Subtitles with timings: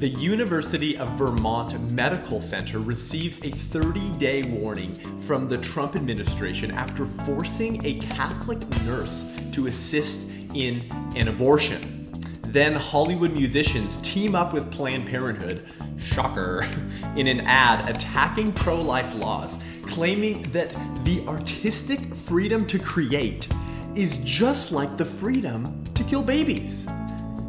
[0.00, 6.70] The University of Vermont Medical Center receives a 30 day warning from the Trump administration
[6.70, 12.10] after forcing a Catholic nurse to assist in an abortion.
[12.44, 15.68] Then Hollywood musicians team up with Planned Parenthood,
[15.98, 16.66] shocker,
[17.16, 20.70] in an ad attacking pro life laws, claiming that
[21.04, 23.48] the artistic freedom to create
[23.94, 26.86] is just like the freedom to kill babies.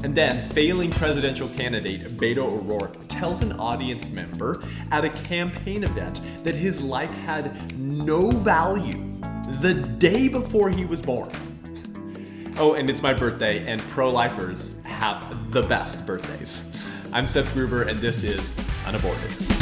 [0.04, 6.21] And then, failing presidential candidate Beto O'Rourke tells an audience member at a campaign event
[6.43, 9.13] that his life had no value
[9.62, 11.29] the day before he was born.
[12.57, 16.63] Oh, and it's my birthday, and pro lifers have the best birthdays.
[17.13, 18.55] I'm Seth Gruber, and this is
[18.88, 19.60] Unaborted.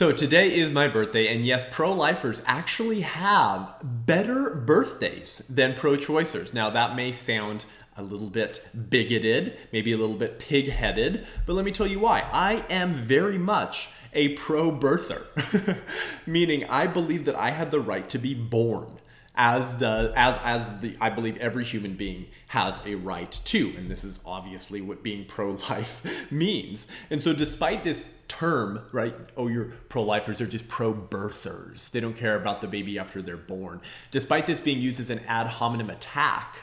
[0.00, 5.98] So today is my birthday, and yes, pro lifers actually have better birthdays than pro
[5.98, 6.54] choicers.
[6.54, 7.66] Now, that may sound
[7.98, 12.00] a little bit bigoted, maybe a little bit pig headed, but let me tell you
[12.00, 12.26] why.
[12.32, 15.26] I am very much a pro birther,
[16.26, 18.99] meaning I believe that I had the right to be born
[19.42, 23.88] as the as as the I believe every human being has a right to and
[23.88, 26.86] this is obviously what being pro-life means.
[27.08, 29.14] And so despite this term, right?
[29.38, 31.90] Oh, you're pro-lifers are just pro-birthers.
[31.90, 33.80] They don't care about the baby after they're born.
[34.10, 36.58] Despite this being used as an ad hominem attack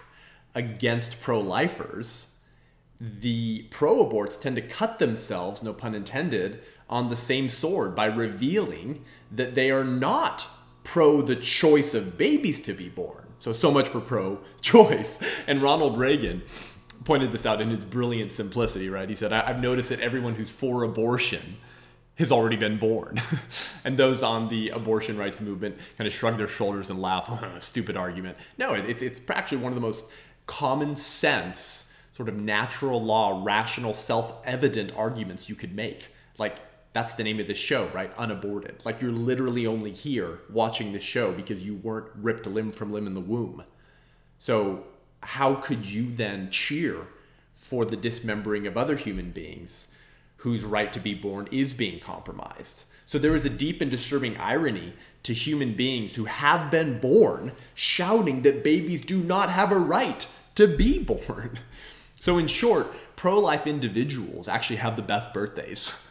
[0.53, 2.28] against pro-lifers,
[3.02, 9.03] the pro-aborts tend to cut themselves, no pun intended, on the same sword by revealing
[9.31, 10.45] that they are not
[10.88, 13.25] pro the choice of babies to be born.
[13.39, 15.19] So, so much for pro choice.
[15.47, 16.43] And Ronald Reagan
[17.03, 19.08] pointed this out in his brilliant simplicity, right?
[19.08, 21.58] He said, I've noticed that everyone who's for abortion
[22.15, 23.17] has already been born.
[23.85, 27.30] and those on the abortion rights movement kind of shrug their shoulders and laugh,
[27.61, 28.38] stupid argument.
[28.58, 30.05] No, it's, it's actually one of the most
[30.47, 36.08] common sense, sort of natural law, rational, self evident arguments you could make.
[36.37, 36.59] Like,
[36.93, 38.11] that's the name of the show, right?
[38.17, 38.83] Unaborted.
[38.86, 43.08] Like you're literally only here watching the show because you weren't ripped limb from limb
[43.08, 43.64] in the womb.
[44.39, 44.83] So,
[45.23, 47.08] how could you then cheer
[47.53, 49.87] for the dismembering of other human beings
[50.37, 52.86] whose right to be born is being compromised?
[53.05, 54.93] So, there is a deep and disturbing irony
[55.23, 60.27] to human beings who have been born shouting that babies do not have a right
[60.55, 61.59] to be born.
[62.19, 65.93] So, in short, pro life individuals actually have the best birthdays.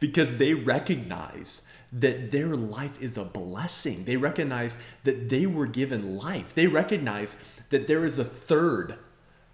[0.00, 1.62] because they recognize
[1.92, 4.04] that their life is a blessing.
[4.04, 6.54] They recognize that they were given life.
[6.54, 7.36] They recognize
[7.70, 8.96] that there is a third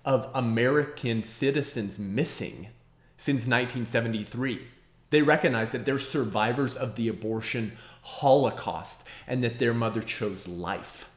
[0.04, 2.68] of American citizens missing
[3.16, 4.66] since 1973.
[5.10, 7.72] They recognize that they're survivors of the abortion
[8.02, 11.09] holocaust and that their mother chose life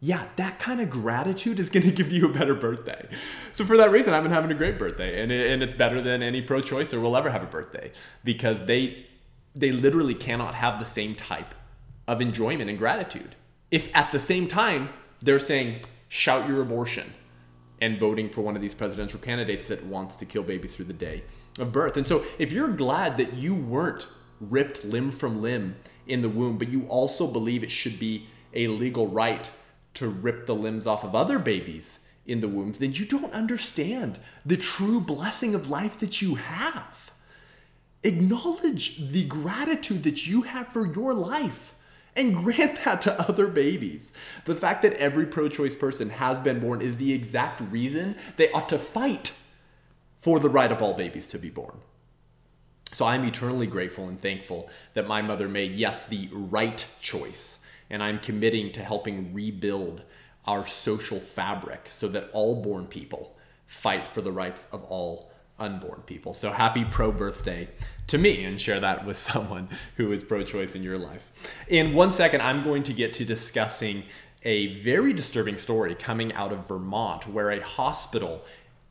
[0.00, 3.08] yeah, that kind of gratitude is going to give you a better birthday.
[3.52, 6.00] So for that reason, I've been having a great birthday, and it, and it's better
[6.00, 7.92] than any pro-choicer will ever have a birthday
[8.24, 9.06] because they
[9.54, 11.54] they literally cannot have the same type
[12.06, 13.34] of enjoyment and gratitude
[13.70, 14.88] if at the same time
[15.20, 17.12] they're saying shout your abortion
[17.80, 20.92] and voting for one of these presidential candidates that wants to kill babies through the
[20.92, 21.22] day
[21.60, 21.96] of birth.
[21.96, 24.06] And so if you're glad that you weren't
[24.40, 25.76] ripped limb from limb
[26.06, 29.50] in the womb, but you also believe it should be a legal right
[29.98, 34.20] to rip the limbs off of other babies in the wombs, then you don't understand
[34.46, 37.10] the true blessing of life that you have.
[38.04, 41.74] Acknowledge the gratitude that you have for your life
[42.14, 44.12] and grant that to other babies.
[44.44, 48.52] The fact that every pro choice person has been born is the exact reason they
[48.52, 49.32] ought to fight
[50.20, 51.78] for the right of all babies to be born.
[52.94, 57.57] So I'm eternally grateful and thankful that my mother made, yes, the right choice
[57.90, 60.02] and I'm committing to helping rebuild
[60.46, 66.02] our social fabric so that all born people fight for the rights of all unborn
[66.06, 66.34] people.
[66.34, 67.68] So happy pro birthday
[68.06, 71.30] to me and share that with someone who is pro choice in your life.
[71.68, 74.04] In one second, I'm going to get to discussing
[74.44, 78.44] a very disturbing story coming out of Vermont where a hospital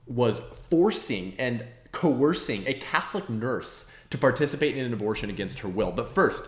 [0.05, 5.91] was forcing and coercing a Catholic nurse to participate in an abortion against her will.
[5.91, 6.43] But first,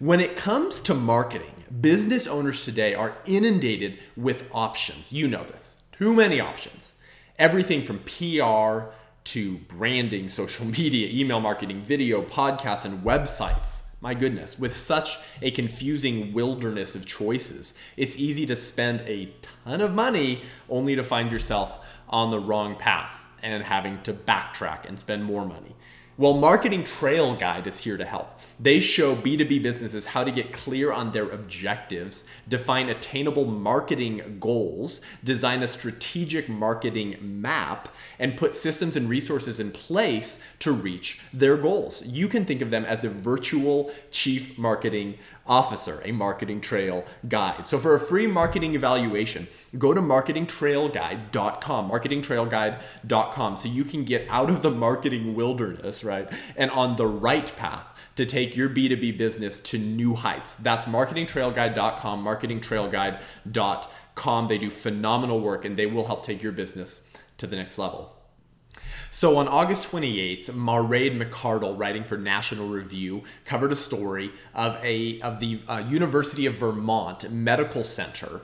[0.00, 1.52] when it comes to marketing,
[1.82, 5.12] business owners today are inundated with options.
[5.12, 5.82] You know this.
[5.92, 6.94] Too many options.
[7.38, 8.94] Everything from PR
[9.24, 13.88] to branding, social media, email marketing, video, podcasts, and websites.
[14.00, 19.82] My goodness, with such a confusing wilderness of choices, it's easy to spend a ton
[19.82, 23.12] of money only to find yourself on the wrong path
[23.42, 25.76] and having to backtrack and spend more money.
[26.20, 28.40] Well, Marketing Trail Guide is here to help.
[28.60, 35.00] They show B2B businesses how to get clear on their objectives, define attainable marketing goals,
[35.24, 37.88] design a strategic marketing map,
[38.18, 42.04] and put systems and resources in place to reach their goals.
[42.04, 45.16] You can think of them as a virtual chief marketing
[45.50, 47.66] officer, a marketing trail guide.
[47.66, 54.48] So for a free marketing evaluation, go to marketingtrailguide.com, marketingtrailguide.com so you can get out
[54.48, 56.32] of the marketing wilderness, right?
[56.56, 60.54] And on the right path to take your B2B business to new heights.
[60.54, 64.48] That's marketingtrailguide.com, marketingtrailguide.com.
[64.48, 67.00] They do phenomenal work and they will help take your business
[67.38, 68.19] to the next level.
[69.12, 75.20] So on August 28th, Mairead McArdle, writing for National Review, covered a story of a
[75.20, 78.42] of the uh, University of Vermont Medical Center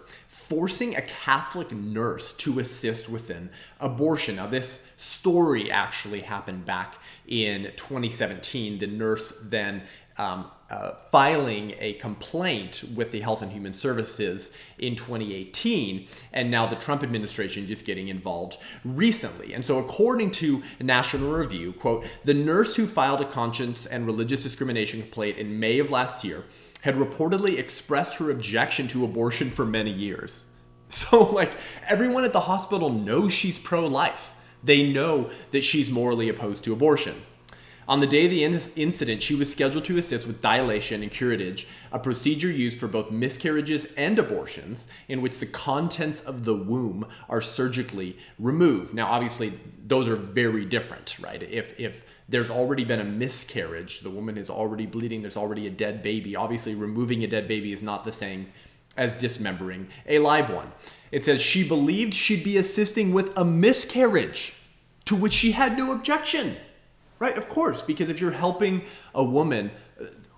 [0.48, 4.36] forcing a Catholic nurse to assist with an abortion.
[4.36, 6.96] Now, this story actually happened back
[7.26, 8.78] in 2017.
[8.78, 9.82] The nurse then
[10.18, 16.66] um, uh, filing a complaint with the Health and Human Services in 2018, and now
[16.66, 19.54] the Trump administration just getting involved recently.
[19.54, 24.42] And so, according to National Review, quote, the nurse who filed a conscience and religious
[24.42, 26.44] discrimination complaint in May of last year
[26.82, 30.46] had reportedly expressed her objection to abortion for many years.
[30.88, 31.50] So, like,
[31.88, 34.36] everyone at the hospital knows she's pro life.
[34.62, 37.22] They know that she's morally opposed to abortion.
[37.88, 41.66] On the day of the incident, she was scheduled to assist with dilation and curettage,
[41.92, 47.06] a procedure used for both miscarriages and abortions, in which the contents of the womb
[47.28, 48.92] are surgically removed.
[48.92, 51.40] Now, obviously, those are very different, right?
[51.42, 55.70] If if there's already been a miscarriage, the woman is already bleeding, there's already a
[55.70, 56.34] dead baby.
[56.34, 58.48] Obviously, removing a dead baby is not the same
[58.96, 60.72] as dismembering a live one.
[61.12, 64.54] It says she believed she'd be assisting with a miscarriage,
[65.04, 66.56] to which she had no objection.
[67.18, 68.82] Right, of course, because if you're helping
[69.14, 69.70] a woman,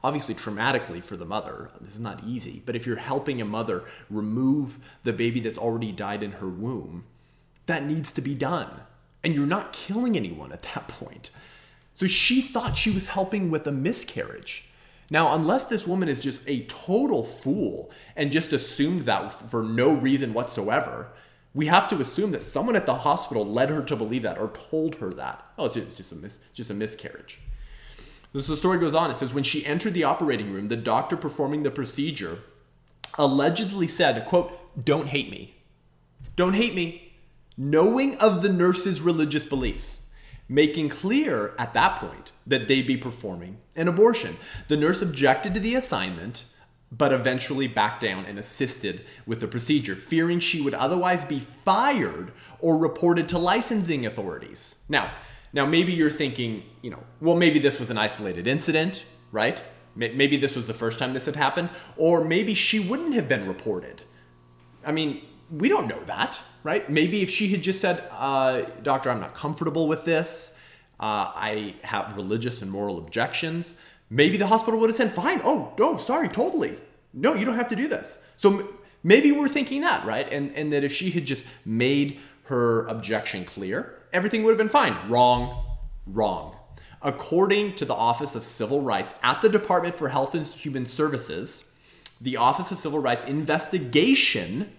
[0.05, 3.85] obviously traumatically for the mother, this is not easy, but if you're helping a mother
[4.09, 7.05] remove the baby that's already died in her womb,
[7.67, 8.69] that needs to be done.
[9.25, 11.31] And you're not killing anyone at that point.
[11.97, 14.69] So she thought she was helping with a miscarriage.
[15.11, 19.93] Now, unless this woman is just a total fool and just assumed that for no
[19.95, 21.09] reason whatsoever,
[21.55, 24.51] we have to assume that someone at the hospital led her to believe that or
[24.71, 25.45] told her that.
[25.59, 27.41] Oh, it's just, a mis- just a miscarriage.
[28.35, 29.11] So the story goes on.
[29.11, 32.41] It says when she entered the operating room, the doctor performing the procedure
[33.17, 35.57] allegedly said, "quote Don't hate me,
[36.37, 37.15] don't hate me,"
[37.57, 40.01] knowing of the nurse's religious beliefs,
[40.49, 44.37] making clear at that point that they'd be performing an abortion.
[44.69, 46.45] The nurse objected to the assignment
[46.91, 52.33] but eventually backed down and assisted with the procedure, fearing she would otherwise be fired
[52.61, 54.77] or reported to licensing authorities.
[54.89, 55.13] Now,
[55.53, 59.63] now maybe you're thinking, you know, well maybe this was an isolated incident, right?
[59.95, 63.49] Maybe this was the first time this had happened, or maybe she wouldn't have been
[63.49, 64.03] reported.
[64.87, 66.89] I mean, we don't know that, right?
[66.89, 70.53] Maybe if she had just said, uh, "Doctor, I'm not comfortable with this.
[71.01, 73.75] Uh, I have religious and moral objections."
[74.11, 76.79] Maybe the hospital would have said, fine, oh, no, sorry, totally.
[77.13, 78.19] No, you don't have to do this.
[78.37, 78.69] So
[79.03, 80.31] maybe we're thinking that, right?
[80.33, 84.69] And, and that if she had just made her objection clear, everything would have been
[84.69, 84.97] fine.
[85.09, 85.65] Wrong,
[86.07, 86.57] wrong.
[87.03, 91.71] According to the Office of Civil Rights at the Department for Health and Human Services,
[92.21, 94.73] the Office of Civil Rights investigation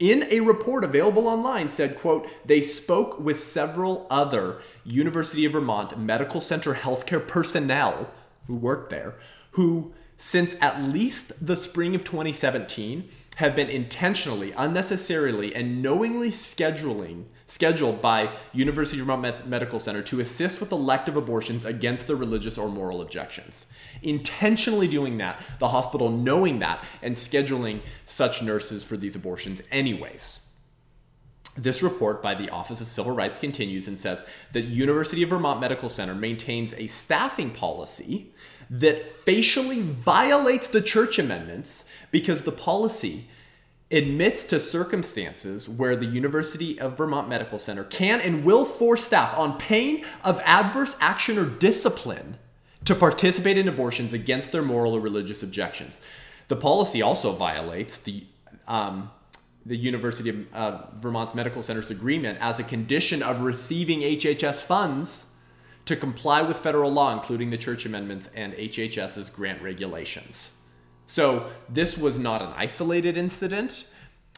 [0.00, 5.96] in a report available online said quote they spoke with several other university of vermont
[5.96, 8.10] medical center healthcare personnel
[8.46, 9.14] who worked there,
[9.52, 17.24] who since at least the spring of 2017 have been intentionally, unnecessarily, and knowingly scheduling
[17.46, 22.56] scheduled by University of Vermont Medical Center to assist with elective abortions against their religious
[22.56, 23.66] or moral objections.
[24.02, 30.40] Intentionally doing that, the hospital knowing that, and scheduling such nurses for these abortions anyways.
[31.56, 35.60] This report by the Office of Civil Rights continues and says that University of Vermont
[35.60, 38.32] Medical Center maintains a staffing policy
[38.68, 43.28] that facially violates the church amendments because the policy
[43.90, 49.38] admits to circumstances where the University of Vermont Medical Center can and will force staff
[49.38, 52.36] on pain of adverse action or discipline
[52.84, 56.00] to participate in abortions against their moral or religious objections.
[56.48, 58.24] The policy also violates the
[58.66, 59.10] um,
[59.66, 65.26] the University of uh, Vermont's Medical Center's agreement as a condition of receiving HHS funds
[65.86, 70.56] to comply with federal law, including the church amendments and HHS's grant regulations.
[71.06, 73.86] So, this was not an isolated incident.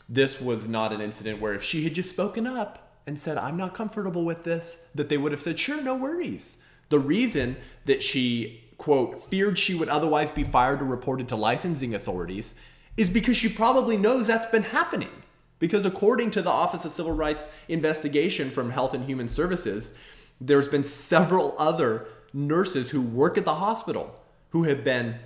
[0.09, 3.57] This was not an incident where if she had just spoken up and said, I'm
[3.57, 6.59] not comfortable with this, that they would have said, sure, no worries.
[6.89, 11.95] The reason that she, quote, feared she would otherwise be fired or reported to licensing
[11.95, 12.55] authorities
[12.97, 15.11] is because she probably knows that's been happening.
[15.59, 19.95] Because according to the Office of Civil Rights investigation from Health and Human Services,
[20.41, 24.15] there's been several other nurses who work at the hospital
[24.51, 25.17] who have been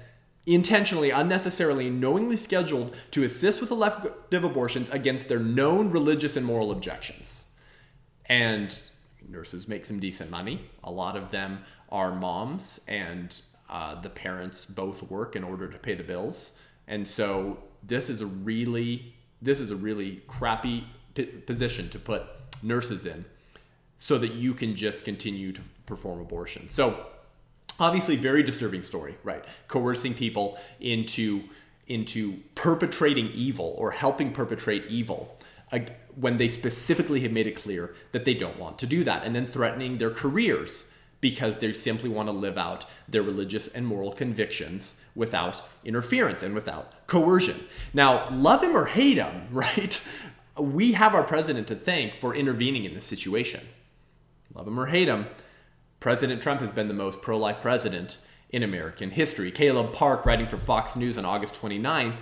[0.47, 6.71] intentionally, unnecessarily, knowingly scheduled to assist with elective abortions against their known religious and moral
[6.71, 7.45] objections.
[8.27, 8.79] And
[9.29, 10.71] nurses make some decent money.
[10.83, 11.61] A lot of them
[11.91, 16.53] are moms, and uh, the parents both work in order to pay the bills.
[16.91, 22.25] And so this is a really this is a really crappy p- position to put
[22.63, 23.25] nurses in
[23.97, 26.69] so that you can just continue to perform abortion.
[26.69, 27.07] So
[27.79, 29.43] obviously very disturbing story, right?
[29.69, 31.45] Coercing people into
[31.87, 35.39] into perpetrating evil or helping perpetrate evil
[36.17, 39.35] when they specifically have made it clear that they don't want to do that and
[39.35, 40.90] then threatening their careers
[41.21, 46.55] because they simply want to live out their religious and moral convictions without interference and
[46.55, 47.61] without coercion.
[47.93, 50.01] Now, love him or hate him, right?
[50.59, 53.61] We have our president to thank for intervening in this situation
[54.55, 55.27] love him or hate him,
[56.01, 59.51] President Trump has been the most pro life president in American history.
[59.51, 62.17] Caleb Parke, writing for Fox News on August 29th,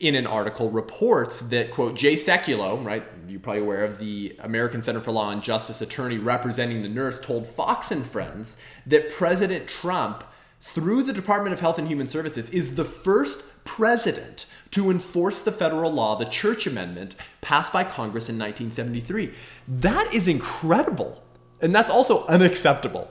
[0.00, 4.80] in an article reports that, quote, Jay Sekulow, right, you're probably aware of the American
[4.80, 9.68] Center for Law and Justice attorney representing the nurse, told Fox and Friends that President
[9.68, 10.22] Trump,
[10.60, 15.52] through the Department of Health and Human Services, is the first president to enforce the
[15.52, 19.32] federal law, the Church Amendment, passed by Congress in 1973.
[19.66, 21.22] That is incredible.
[21.60, 23.10] And that's also unacceptable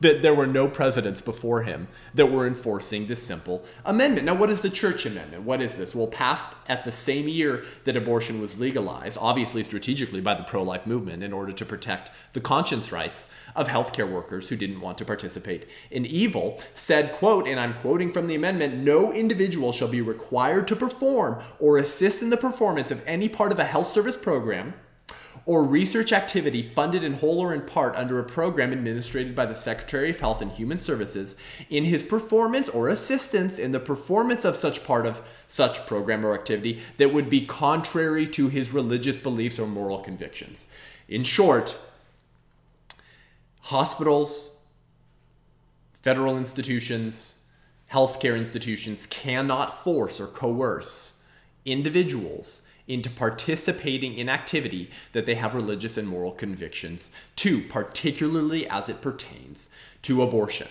[0.00, 4.26] that there were no presidents before him that were enforcing this simple amendment.
[4.26, 5.42] Now, what is the Church Amendment?
[5.42, 5.94] What is this?
[5.94, 10.62] Well, passed at the same year that abortion was legalized, obviously strategically by the pro
[10.62, 14.98] life movement in order to protect the conscience rights of healthcare workers who didn't want
[14.98, 19.88] to participate in evil, said, quote, and I'm quoting from the amendment no individual shall
[19.88, 23.92] be required to perform or assist in the performance of any part of a health
[23.92, 24.74] service program
[25.48, 29.56] or research activity funded in whole or in part under a program administered by the
[29.56, 31.36] Secretary of Health and Human Services
[31.70, 36.34] in his performance or assistance in the performance of such part of such program or
[36.34, 40.66] activity that would be contrary to his religious beliefs or moral convictions.
[41.08, 41.78] In short,
[43.60, 44.50] hospitals,
[46.02, 47.38] federal institutions,
[47.90, 51.14] healthcare institutions cannot force or coerce
[51.64, 58.88] individuals into participating in activity that they have religious and moral convictions to, particularly as
[58.88, 59.68] it pertains
[60.02, 60.68] to abortion.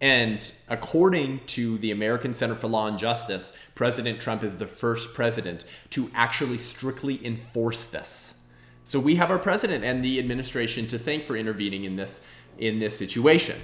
[0.00, 5.14] And according to the American Center for Law and Justice, President Trump is the first
[5.14, 8.34] president to actually strictly enforce this.
[8.84, 12.20] So we have our president and the administration to thank for intervening in this
[12.58, 13.60] in this situation.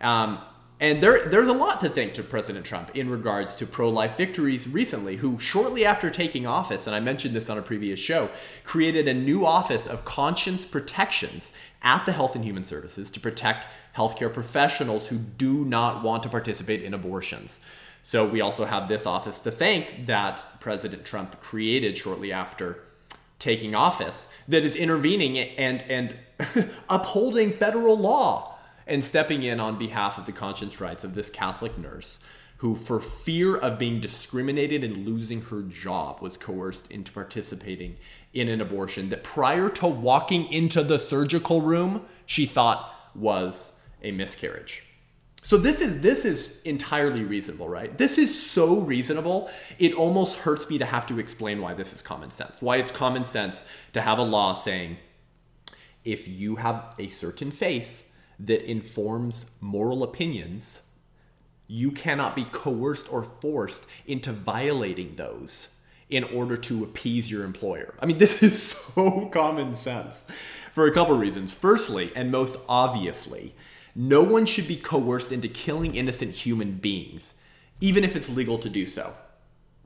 [0.00, 0.38] Um,
[0.80, 4.16] and there, there's a lot to thank to President Trump in regards to pro life
[4.16, 8.30] victories recently, who, shortly after taking office, and I mentioned this on a previous show,
[8.62, 13.66] created a new office of conscience protections at the Health and Human Services to protect
[13.96, 17.58] healthcare professionals who do not want to participate in abortions.
[18.02, 22.84] So we also have this office to thank that President Trump created shortly after
[23.40, 26.16] taking office that is intervening and, and
[26.88, 28.47] upholding federal law
[28.88, 32.18] and stepping in on behalf of the conscience rights of this Catholic nurse
[32.58, 37.96] who, for fear of being discriminated and losing her job, was coerced into participating
[38.32, 44.10] in an abortion that prior to walking into the surgical room, she thought was a
[44.10, 44.82] miscarriage.
[45.42, 47.96] So this is this is entirely reasonable, right?
[47.96, 49.48] This is so reasonable.
[49.78, 52.60] It almost hurts me to have to explain why this is common sense.
[52.60, 54.96] Why it's common sense to have a law saying
[56.04, 58.02] if you have a certain faith,
[58.40, 60.82] that informs moral opinions,
[61.66, 65.68] you cannot be coerced or forced into violating those
[66.08, 67.94] in order to appease your employer.
[68.00, 70.24] I mean, this is so common sense
[70.72, 71.52] for a couple reasons.
[71.52, 73.54] Firstly, and most obviously,
[73.94, 77.34] no one should be coerced into killing innocent human beings,
[77.80, 79.14] even if it's legal to do so.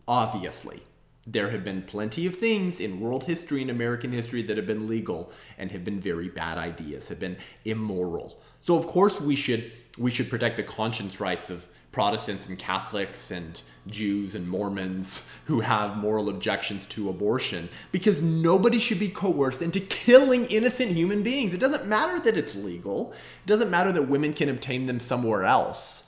[0.06, 0.82] Obviously.
[1.26, 4.88] There have been plenty of things in world history and American history that have been
[4.88, 8.40] legal and have been very bad ideas, have been immoral.
[8.60, 13.30] So of course we should we should protect the conscience rights of Protestants and Catholics
[13.30, 19.60] and Jews and Mormons who have moral objections to abortion because nobody should be coerced
[19.60, 21.52] into killing innocent human beings.
[21.52, 23.12] It doesn't matter that it's legal.
[23.12, 26.04] It doesn't matter that women can obtain them somewhere else.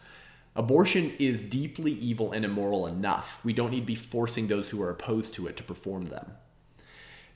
[0.56, 3.40] Abortion is deeply evil and immoral enough.
[3.42, 6.32] We don't need to be forcing those who are opposed to it to perform them.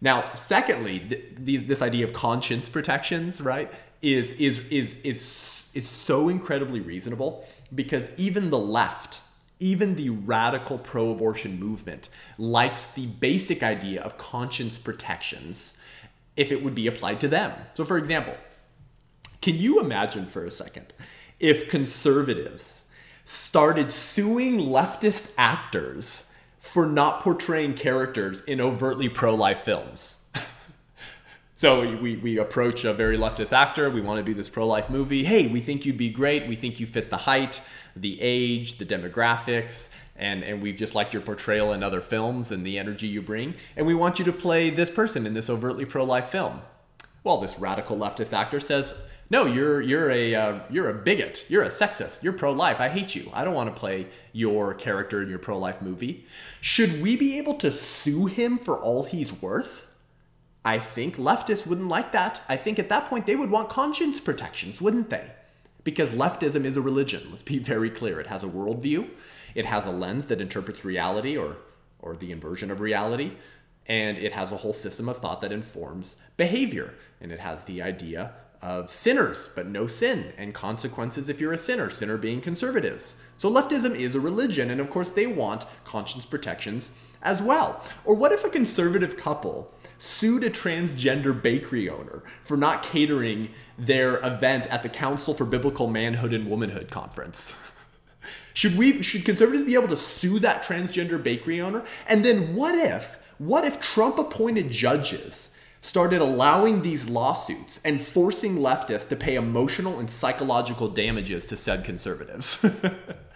[0.01, 3.73] Now, secondly, th- th- this idea of conscience protections, right?
[4.03, 9.21] is is is is is so incredibly reasonable because even the left
[9.61, 12.09] even the radical pro abortion movement
[12.39, 15.75] likes the basic idea of conscience protections
[16.37, 17.53] if it would be applied to them.
[17.75, 18.37] So, for example,
[19.43, 20.93] can you imagine for a second
[21.41, 22.88] if conservatives
[23.29, 26.31] started suing leftist actors
[26.61, 30.19] for not portraying characters in overtly pro life films?
[31.55, 33.91] So we, we approach a very leftist actor.
[33.91, 35.25] We want to do this pro life movie.
[35.25, 36.47] Hey, we think you'd be great.
[36.47, 37.61] We think you fit the height,
[37.97, 42.65] the age, the demographics, and, and we've just liked your portrayal in other films and
[42.65, 43.55] the energy you bring.
[43.77, 46.61] And we want you to play this person in this overtly pro life film.
[47.25, 48.95] Well, this radical leftist actor says,
[49.31, 51.45] no, you're you're a uh, you're a bigot.
[51.49, 52.23] You're a sexist.
[52.23, 52.81] You're pro-life.
[52.81, 53.31] I hate you.
[53.35, 56.27] I don't want to play your character in your pro-life movie.
[56.61, 59.87] Should we be able to sue him for all he's worth?
[60.65, 62.41] I think leftists wouldn't like that.
[62.49, 65.31] I think at that point they would want conscience protections, wouldn't they?
[65.85, 67.29] Because leftism is a religion.
[67.31, 68.21] Let's be very clear.
[68.21, 69.09] It has a worldview,
[69.55, 71.57] it has a lens that interprets reality or,
[72.01, 73.33] or the inversion of reality,
[73.87, 76.95] and it has a whole system of thought that informs behavior.
[77.21, 81.59] And it has the idea of sinners, but no sin, and consequences if you're a
[81.59, 83.17] sinner, sinner being conservatives.
[83.37, 87.83] So leftism is a religion, and of course they want conscience protections as well.
[88.05, 94.19] Or what if a conservative couple sued a transgender bakery owner for not catering their
[94.25, 97.55] event at the Council for Biblical Manhood and Womanhood conference.
[98.55, 101.85] should we should conservatives be able to sue that transgender bakery owner?
[102.09, 108.57] And then what if what if Trump appointed judges started allowing these lawsuits and forcing
[108.57, 112.65] leftists to pay emotional and psychological damages to said conservatives?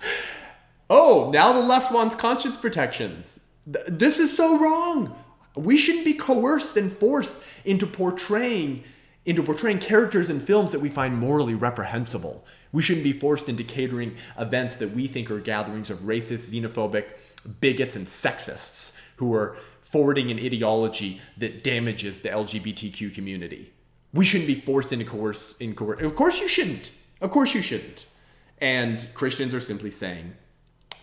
[0.91, 3.41] oh, now the left wants conscience protections.
[3.67, 5.17] This is so wrong.
[5.55, 8.85] We shouldn't be coerced and forced into portraying
[9.25, 12.45] into portraying characters in films that we find morally reprehensible.
[12.73, 17.17] We shouldn't be forced into catering events that we think are gatherings of racist, xenophobic,
[17.61, 19.57] bigots, and sexists who are
[19.93, 23.73] forwarding an ideology that damages the LGBTQ community.
[24.15, 26.01] We shouldn't be forced into coerce in coerce.
[26.01, 26.91] Of course you shouldn't.
[27.21, 28.07] Of course you shouldn't.
[28.59, 30.35] And Christians are simply saying,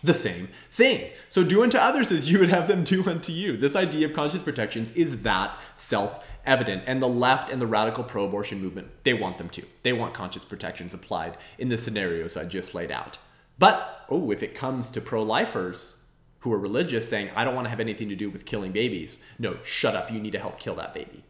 [0.02, 1.10] the same thing.
[1.28, 3.56] So do unto others as you would have them do unto you.
[3.56, 6.84] This idea of conscience protections is that self evident.
[6.86, 9.62] And the left and the radical pro abortion movement, they want them to.
[9.82, 13.18] They want conscience protections applied in the scenarios I just laid out.
[13.58, 15.96] But, oh, if it comes to pro lifers
[16.40, 19.18] who are religious saying, I don't want to have anything to do with killing babies,
[19.38, 21.24] no, shut up, you need to help kill that baby.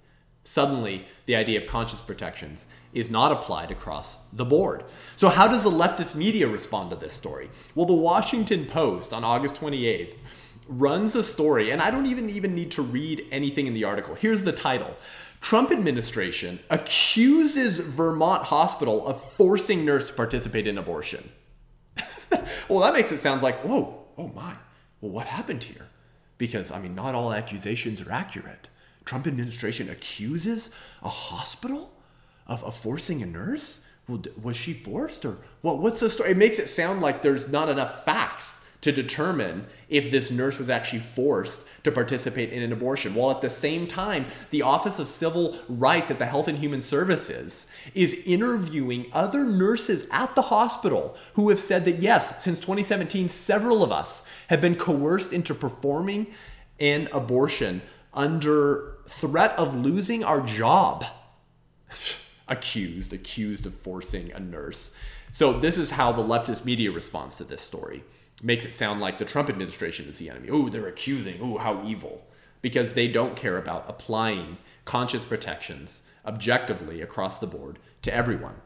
[0.44, 4.85] Suddenly, the idea of conscience protections is not applied across the board.
[5.16, 7.51] So, how does the leftist media respond to this story?
[7.75, 10.14] Well, the Washington Post on August 28th
[10.66, 14.14] runs a story, and I don't even even need to read anything in the article.
[14.14, 14.96] Here's the title.
[15.40, 21.31] Trump administration accuses Vermont hospital of forcing nurse to participate in abortion.
[22.68, 24.55] well, that makes it sound like, whoa, oh my.
[25.01, 25.89] Well, what happened here?
[26.39, 28.69] Because I mean, not all accusations are accurate.
[29.05, 30.71] Trump administration accuses
[31.03, 31.93] a hospital
[32.47, 33.85] of, of forcing a nurse?
[34.09, 35.79] Well, was she forced or what?
[35.79, 36.31] What's the story?
[36.31, 40.71] It makes it sound like there's not enough facts to determine if this nurse was
[40.71, 43.14] actually forced to participate in an abortion.
[43.14, 46.81] While at the same time, the Office of Civil Rights at the Health and Human
[46.81, 53.29] Services is interviewing other nurses at the hospital who have said that yes, since 2017,
[53.29, 56.27] several of us have been coerced into performing
[56.79, 57.83] an abortion
[58.14, 61.05] under threat of losing our job.
[62.49, 64.90] accused, accused of forcing a nurse.
[65.33, 68.03] So this is how the leftist media responds to this story.
[68.42, 70.48] Makes it sound like the Trump administration is the enemy.
[70.50, 71.40] Oh, they're accusing.
[71.40, 72.26] Oh, how evil.
[72.62, 78.57] Because they don't care about applying conscience protections objectively across the board to everyone.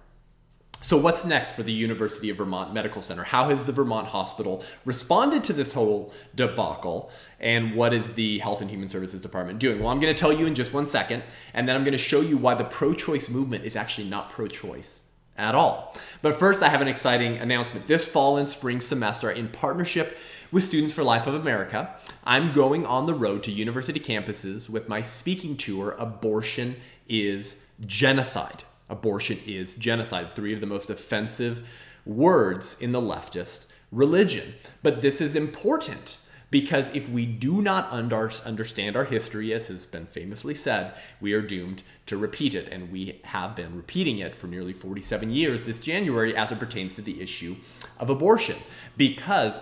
[0.82, 3.22] So, what's next for the University of Vermont Medical Center?
[3.22, 7.10] How has the Vermont Hospital responded to this whole debacle?
[7.40, 9.78] And what is the Health and Human Services Department doing?
[9.78, 11.22] Well, I'm going to tell you in just one second,
[11.54, 14.28] and then I'm going to show you why the pro choice movement is actually not
[14.28, 15.00] pro choice
[15.36, 15.96] at all.
[16.22, 17.86] But first, I have an exciting announcement.
[17.86, 20.16] This fall and spring semester, in partnership
[20.52, 21.94] with Students for Life of America,
[22.24, 26.76] I'm going on the road to university campuses with my speaking tour, Abortion
[27.08, 31.66] is Genocide abortion is genocide, three of the most offensive
[32.04, 34.54] words in the leftist religion.
[34.82, 36.18] But this is important
[36.50, 41.32] because if we do not under, understand our history, as has been famously said, we
[41.32, 42.68] are doomed to repeat it.
[42.68, 46.94] And we have been repeating it for nearly 47 years this January as it pertains
[46.94, 47.56] to the issue
[47.98, 48.58] of abortion.
[48.96, 49.60] Because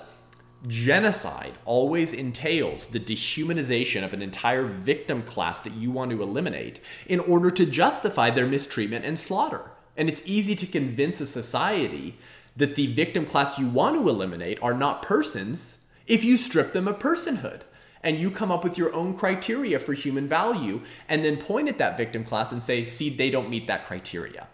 [0.66, 6.80] genocide always entails the dehumanization of an entire victim class that you want to eliminate
[7.06, 9.72] in order to justify their mistreatment and slaughter.
[9.96, 12.16] And it's easy to convince a society
[12.56, 16.88] that the victim class you want to eliminate are not persons if you strip them
[16.88, 17.62] of personhood
[18.02, 21.78] and you come up with your own criteria for human value and then point at
[21.78, 24.48] that victim class and say, see, they don't meet that criteria.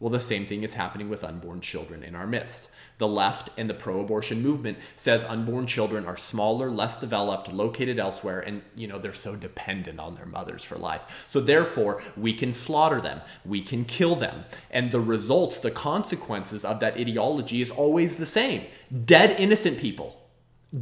[0.00, 2.68] Well, the same thing is happening with unborn children in our midst.
[2.98, 8.40] The left and the pro-abortion movement says unborn children are smaller, less developed, located elsewhere,
[8.40, 11.24] and you know they're so dependent on their mothers for life.
[11.26, 16.64] So therefore, we can slaughter them, we can kill them, and the results, the consequences
[16.64, 18.66] of that ideology is always the same:
[19.04, 20.20] dead innocent people,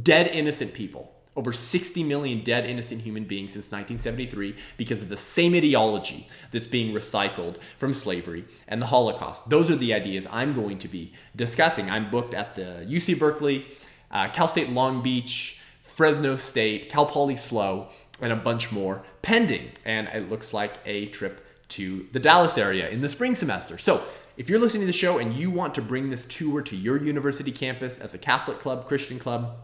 [0.01, 5.17] dead innocent people over 60 million dead innocent human beings since 1973 because of the
[5.17, 9.49] same ideology that's being recycled from slavery and the Holocaust.
[9.49, 11.89] Those are the ideas I'm going to be discussing.
[11.89, 13.65] I'm booked at the UC Berkeley,
[14.11, 17.89] uh, Cal State Long Beach, Fresno State, Cal Poly SLO,
[18.21, 19.71] and a bunch more pending.
[19.85, 23.79] And it looks like a trip to the Dallas area in the spring semester.
[23.79, 24.03] So
[24.37, 27.01] if you're listening to the show and you want to bring this tour to your
[27.01, 29.57] university campus as a Catholic club, Christian club,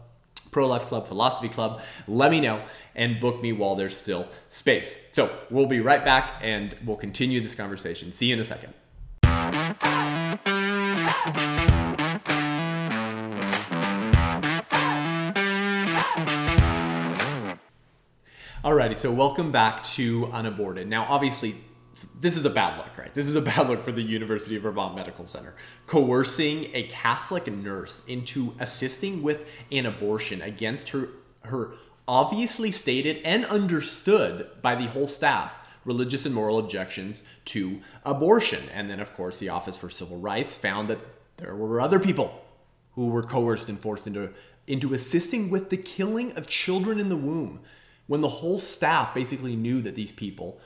[0.50, 2.62] Pro Life Club, Philosophy Club, let me know
[2.94, 4.98] and book me while there's still space.
[5.10, 8.12] So we'll be right back and we'll continue this conversation.
[8.12, 8.74] See you in a second.
[18.62, 20.86] Alrighty, so welcome back to Unaborted.
[20.86, 21.56] Now, obviously,
[22.20, 23.12] this is a bad look, right?
[23.14, 25.54] This is a bad look for the University of Vermont Medical Center.
[25.86, 31.08] Coercing a Catholic nurse into assisting with an abortion against her
[31.44, 31.72] her
[32.06, 38.62] obviously stated and understood by the whole staff religious and moral objections to abortion.
[38.74, 40.98] And then of course the Office for Civil Rights found that
[41.38, 42.44] there were other people
[42.92, 44.32] who were coerced and forced into
[44.66, 47.60] into assisting with the killing of children in the womb
[48.06, 50.60] when the whole staff basically knew that these people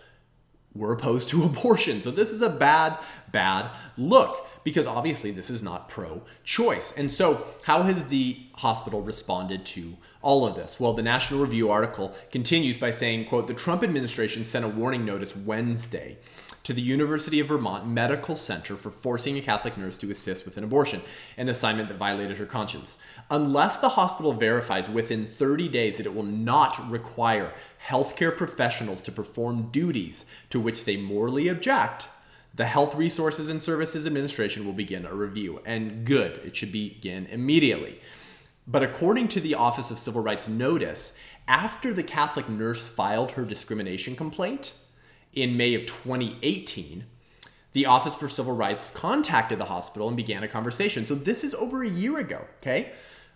[0.75, 2.03] were opposed to abortion.
[2.03, 2.99] So this is a bad,
[3.31, 6.93] bad look because obviously this is not pro choice.
[6.97, 10.81] And so, how has the hospital responded to all of this?
[10.81, 15.05] Well, the National Review article continues by saying, quote, the Trump administration sent a warning
[15.05, 16.17] notice Wednesday
[16.65, 20.57] to the University of Vermont Medical Center for forcing a Catholic nurse to assist with
[20.57, 21.03] an abortion,
[21.37, 22.97] an assignment that violated her conscience.
[23.31, 27.53] Unless the hospital verifies within 30 days that it will not require
[27.87, 32.09] healthcare professionals to perform duties to which they morally object,
[32.55, 35.61] the Health Resources and Services Administration will begin a review.
[35.65, 38.01] And good, it should begin immediately.
[38.67, 41.13] But according to the Office of Civil Rights notice,
[41.49, 44.73] after the Catholic nurse filed her discrimination complaint
[45.33, 47.05] in May of 2018,
[47.73, 51.05] the Office for Civil Rights contacted the hospital and began a conversation.
[51.05, 52.93] So this is over a year ago, okay?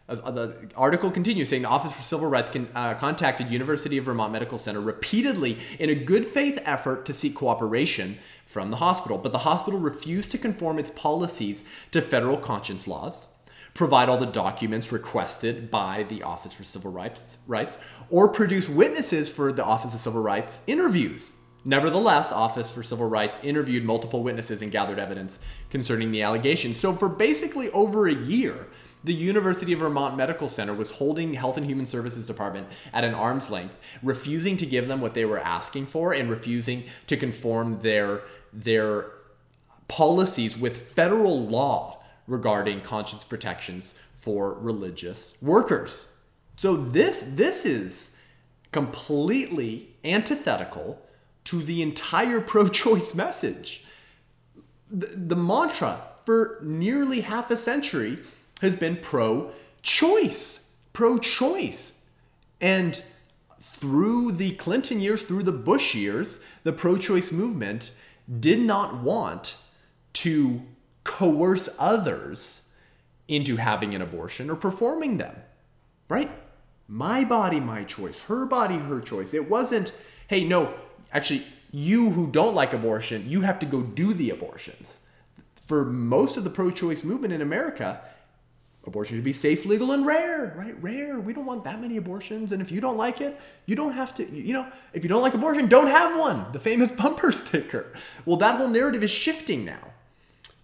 [0.09, 3.99] As, uh, the article continues saying the Office for Civil Rights can, uh, contacted University
[3.99, 8.79] of Vermont Medical Center repeatedly in a good faith effort to seek cooperation from the
[8.79, 13.29] hospital, but the hospital refused to conform its policies to federal conscience laws,
[13.75, 17.77] provide all the documents requested by the Office for Civil Rights, rights
[18.09, 21.33] or produce witnesses for the Office of Civil Rights interviews.
[21.67, 26.81] Nevertheless, Office for Civil Rights interviewed multiple witnesses and gathered evidence concerning the allegations.
[26.81, 28.69] So for basically over a year,
[29.05, 33.15] the University of Vermont Medical Center was holding Health and Human Services Department at an
[33.15, 37.81] arm's length, refusing to give them what they were asking for and refusing to conform
[37.81, 39.07] their their
[39.87, 46.09] policies with federal law regarding conscience protections for religious workers.
[46.57, 48.17] So this this is
[48.73, 51.01] completely antithetical
[51.45, 53.85] to the entire pro-choice message.
[54.91, 58.19] The, the mantra for nearly half a century
[58.61, 59.51] has been pro
[59.83, 62.03] choice, pro choice.
[62.61, 63.03] And
[63.61, 67.93] through the Clinton years, through the Bush years, the pro choice movement
[68.41, 69.57] did not want
[70.15, 70.63] to
[71.05, 72.63] coerce others
[73.29, 75.37] into having an abortion or performing them,
[76.09, 76.31] right?
[76.89, 78.21] My body, my choice.
[78.23, 79.35] Her body, her choice.
[79.35, 79.93] It wasn't,
[80.27, 80.75] hey, no,
[81.13, 85.01] actually, you who don't like abortion, you have to go do the abortions.
[85.61, 88.01] For most of the pro choice movement in America,
[88.87, 90.81] abortion should be safe, legal, and rare, right?
[90.83, 91.21] Rare.
[91.21, 92.53] We don't want that many abortions.
[92.53, 95.23] And if you don't like it, you don't have to, you know, if you don't
[95.23, 96.47] like abortion, don't have one.
[96.53, 97.93] The famous bumper sticker.
[98.25, 99.93] Well, that whole narrative is shifting now.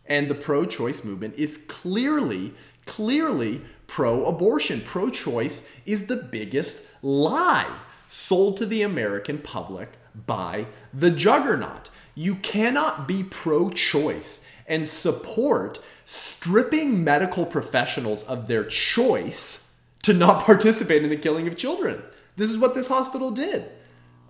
[0.06, 2.54] And the pro choice movement is clearly,
[2.86, 4.82] clearly pro abortion.
[4.84, 11.90] Pro choice is the biggest lie sold to the American public by the juggernaut.
[12.14, 20.42] You cannot be pro choice and support stripping medical professionals of their choice to not
[20.44, 22.02] participate in the killing of children.
[22.36, 23.70] This is what this hospital did.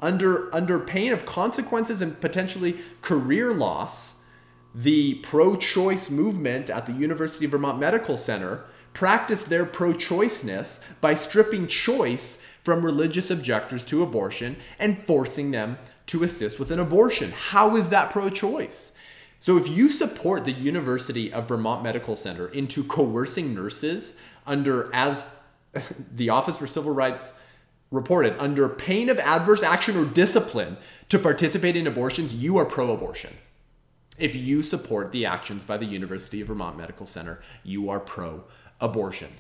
[0.01, 4.23] Under, under pain of consequences and potentially career loss,
[4.75, 10.81] the pro choice movement at the University of Vermont Medical Center practiced their pro choiceness
[11.01, 16.81] by stripping choice from religious objectors to abortion and forcing them to assist with an
[16.81, 17.33] abortion.
[17.33, 18.93] How is that pro choice?
[19.45, 25.29] So, if you support the University of Vermont Medical Center into coercing nurses under, as
[26.15, 27.31] the Office for Civil Rights
[27.91, 30.79] reported, under pain of adverse action or discipline
[31.11, 33.35] to participate in abortions, you are pro abortion.
[34.17, 38.45] If you support the actions by the University of Vermont Medical Center, you are pro
[38.81, 39.31] abortion.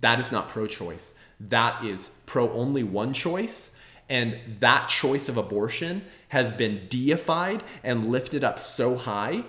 [0.00, 1.12] That is not pro choice.
[1.38, 3.73] That is pro only one choice.
[4.08, 9.44] And that choice of abortion has been deified and lifted up so high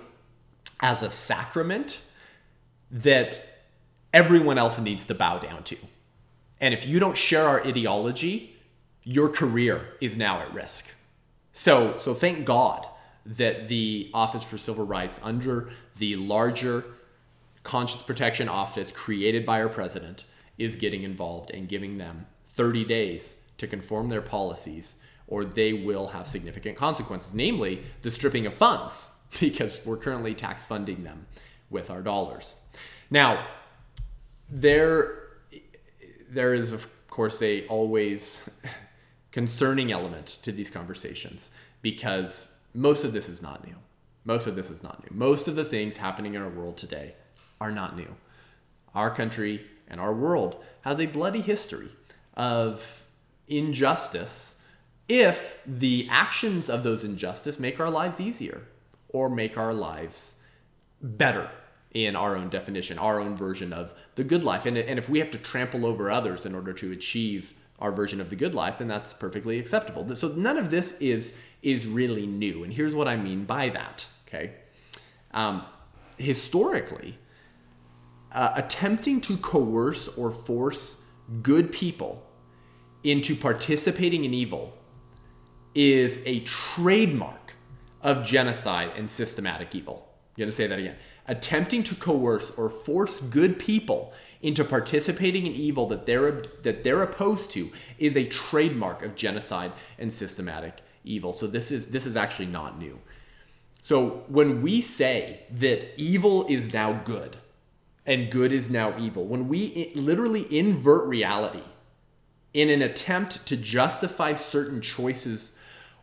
[0.80, 2.00] as a sacrament
[2.90, 3.40] that
[4.12, 5.76] everyone else needs to bow down to.
[6.60, 8.56] And if you don't share our ideology,
[9.02, 10.86] your career is now at risk.
[11.52, 12.86] So, so thank God
[13.24, 16.84] that the Office for Civil Rights, under the larger
[17.62, 20.24] conscience protection office created by our president,
[20.58, 26.08] is getting involved and giving them 30 days to conform their policies, or they will
[26.08, 31.26] have significant consequences, namely the stripping of funds, because we're currently tax funding them
[31.70, 32.56] with our dollars.
[33.10, 33.46] Now,
[34.48, 35.22] there,
[36.30, 38.42] there is, of course, a always
[39.32, 41.50] concerning element to these conversations
[41.82, 43.76] because most of this is not new.
[44.24, 45.16] Most of this is not new.
[45.16, 47.14] Most of the things happening in our world today
[47.60, 48.16] are not new.
[48.94, 51.88] Our country and our world has a bloody history
[52.34, 53.04] of
[53.48, 54.62] injustice
[55.08, 58.62] if the actions of those injustice make our lives easier
[59.08, 60.36] or make our lives
[61.00, 61.50] better
[61.92, 64.66] in our own definition, our own version of the good life.
[64.66, 68.20] And, and if we have to trample over others in order to achieve our version
[68.20, 70.14] of the good life, then that's perfectly acceptable.
[70.16, 72.64] So none of this is is really new.
[72.64, 74.06] And here's what I mean by that.
[74.26, 74.52] Okay,
[75.32, 75.64] um,
[76.16, 77.14] historically,
[78.32, 80.96] uh, attempting to coerce or force
[81.42, 82.25] good people
[83.06, 84.76] into participating in evil
[85.76, 87.54] is a trademark
[88.02, 90.08] of genocide and systematic evil.
[90.34, 90.96] I'm going to say that again.
[91.28, 97.02] Attempting to coerce or force good people into participating in evil that they're that they're
[97.02, 101.32] opposed to is a trademark of genocide and systematic evil.
[101.32, 102.98] So this is this is actually not new.
[103.84, 107.36] So when we say that evil is now good
[108.04, 111.62] and good is now evil, when we literally invert reality
[112.56, 115.52] in an attempt to justify certain choices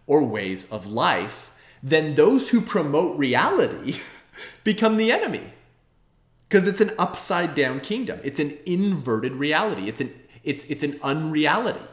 [0.06, 4.00] or ways of life, then those who promote reality
[4.64, 5.52] become the enemy.
[6.48, 8.20] Because it's an upside down kingdom.
[8.24, 9.90] It's an inverted reality.
[9.90, 10.14] It's an
[10.44, 11.88] it's it's an unreality.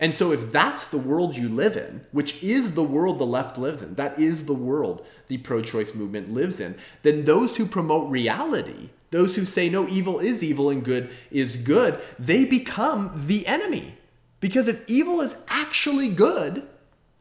[0.00, 3.58] And so, if that's the world you live in, which is the world the left
[3.58, 7.66] lives in, that is the world the pro choice movement lives in, then those who
[7.66, 13.12] promote reality, those who say no, evil is evil and good is good, they become
[13.14, 13.96] the enemy.
[14.40, 16.66] Because if evil is actually good,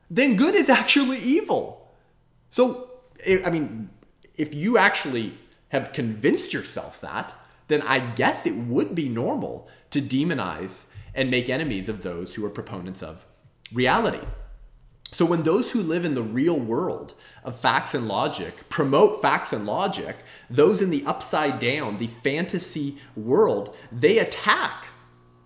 [0.09, 1.91] then good is actually evil.
[2.49, 2.91] So,
[3.45, 3.89] I mean,
[4.35, 5.37] if you actually
[5.69, 7.33] have convinced yourself that,
[7.67, 12.45] then I guess it would be normal to demonize and make enemies of those who
[12.45, 13.25] are proponents of
[13.73, 14.25] reality.
[15.11, 19.53] So when those who live in the real world of facts and logic promote facts
[19.53, 20.17] and logic,
[20.49, 24.87] those in the upside down, the fantasy world, they attack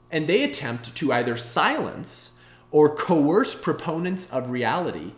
[0.09, 2.31] and they attempt to either silence
[2.71, 5.13] or coerce proponents of reality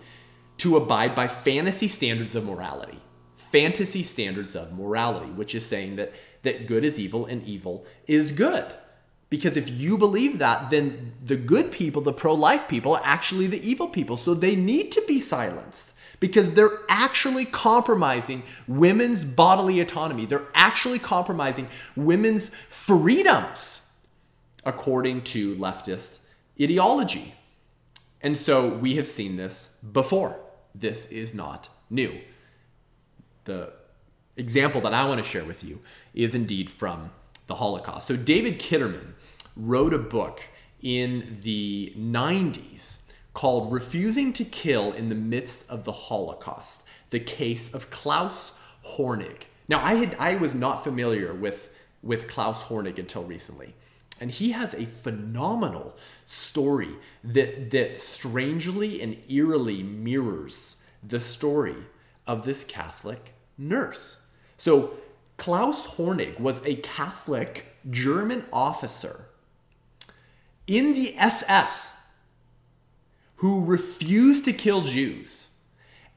[0.57, 2.99] to abide by fantasy standards of morality.
[3.37, 8.31] Fantasy standards of morality, which is saying that, that good is evil and evil is
[8.31, 8.65] good.
[9.33, 13.47] Because if you believe that, then the good people, the pro life people, are actually
[13.47, 14.15] the evil people.
[14.15, 20.27] So they need to be silenced because they're actually compromising women's bodily autonomy.
[20.27, 23.81] They're actually compromising women's freedoms
[24.65, 26.19] according to leftist
[26.61, 27.33] ideology.
[28.21, 30.39] And so we have seen this before.
[30.75, 32.21] This is not new.
[33.45, 33.73] The
[34.37, 35.79] example that I want to share with you
[36.13, 37.09] is indeed from
[37.47, 38.07] the Holocaust.
[38.07, 39.13] So David Kitterman
[39.55, 40.41] wrote a book
[40.81, 42.99] in the 90s
[43.33, 48.53] called Refusing to Kill in the Midst of the Holocaust: The Case of Klaus
[48.85, 49.43] Hornig.
[49.67, 51.69] Now I had I was not familiar with
[52.01, 53.73] with Klaus Hornig until recently.
[54.19, 55.95] And he has a phenomenal
[56.27, 56.91] story
[57.23, 61.75] that that strangely and eerily mirrors the story
[62.27, 64.21] of this Catholic nurse.
[64.57, 64.93] So
[65.43, 69.25] Klaus Hornig was a Catholic German officer
[70.67, 71.99] in the SS
[73.35, 75.49] who refused to kill Jews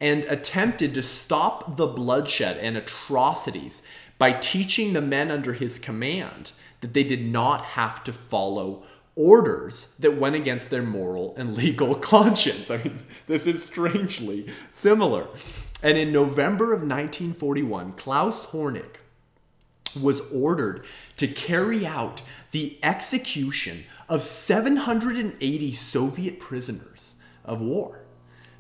[0.01, 3.83] and attempted to stop the bloodshed and atrocities
[4.17, 8.85] by teaching the men under his command that they did not have to follow
[9.17, 12.71] orders that went against their moral and legal conscience.
[12.71, 15.27] I mean, this is strangely similar.
[15.83, 18.99] And in November of 1941, Klaus Hornig
[19.95, 20.85] was ordered
[21.17, 28.01] to carry out the execution of 780 Soviet prisoners of war.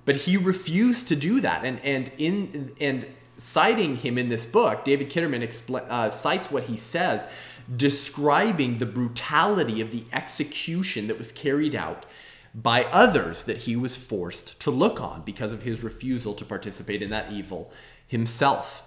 [0.05, 1.65] But he refused to do that.
[1.65, 3.07] And, and, in, and
[3.39, 7.27] citing him in this book, David Kitterman expl- uh, cites what he says,
[7.75, 12.07] describing the brutality of the execution that was carried out
[12.55, 17.03] by others that he was forced to look on because of his refusal to participate
[17.03, 17.71] in that evil
[18.07, 18.83] himself.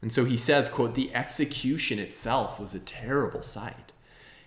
[0.00, 3.92] And so he says, quote, the execution itself was a terrible sight.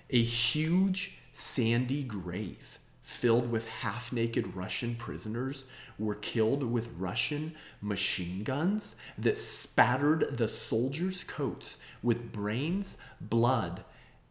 [0.10, 5.66] A huge sandy grave filled with half naked Russian prisoners
[6.00, 13.84] were killed with Russian machine guns that spattered the soldiers' coats with brains, blood,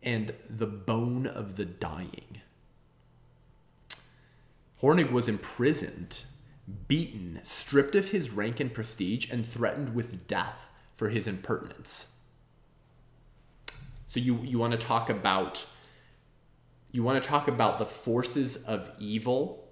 [0.03, 2.41] and the bone of the dying.
[4.81, 6.25] Hornig was imprisoned,
[6.89, 10.70] beaten, stripped of his rank and prestige, and threatened with death
[11.01, 12.11] for his impertinence.
[14.09, 15.65] So you, you want to talk about
[16.93, 19.67] you want to talk about the forces of evil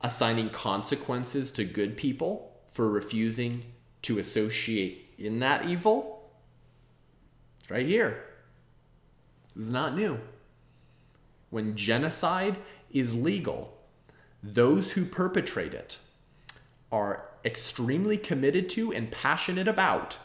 [0.00, 3.64] assigning consequences to good people for refusing
[4.02, 6.30] to associate in that evil?
[7.58, 8.22] It's right here.
[9.56, 10.20] This is not new.
[11.50, 12.56] When genocide
[12.92, 13.76] is legal,
[14.44, 15.98] those who perpetrate it
[16.90, 20.16] are extremely committed to and passionate about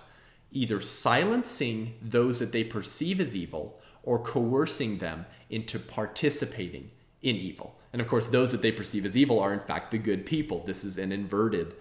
[0.51, 7.79] either silencing those that they perceive as evil or coercing them into participating in evil.
[7.91, 10.63] And of course, those that they perceive as evil are in fact the good people.
[10.65, 11.75] This is an inverted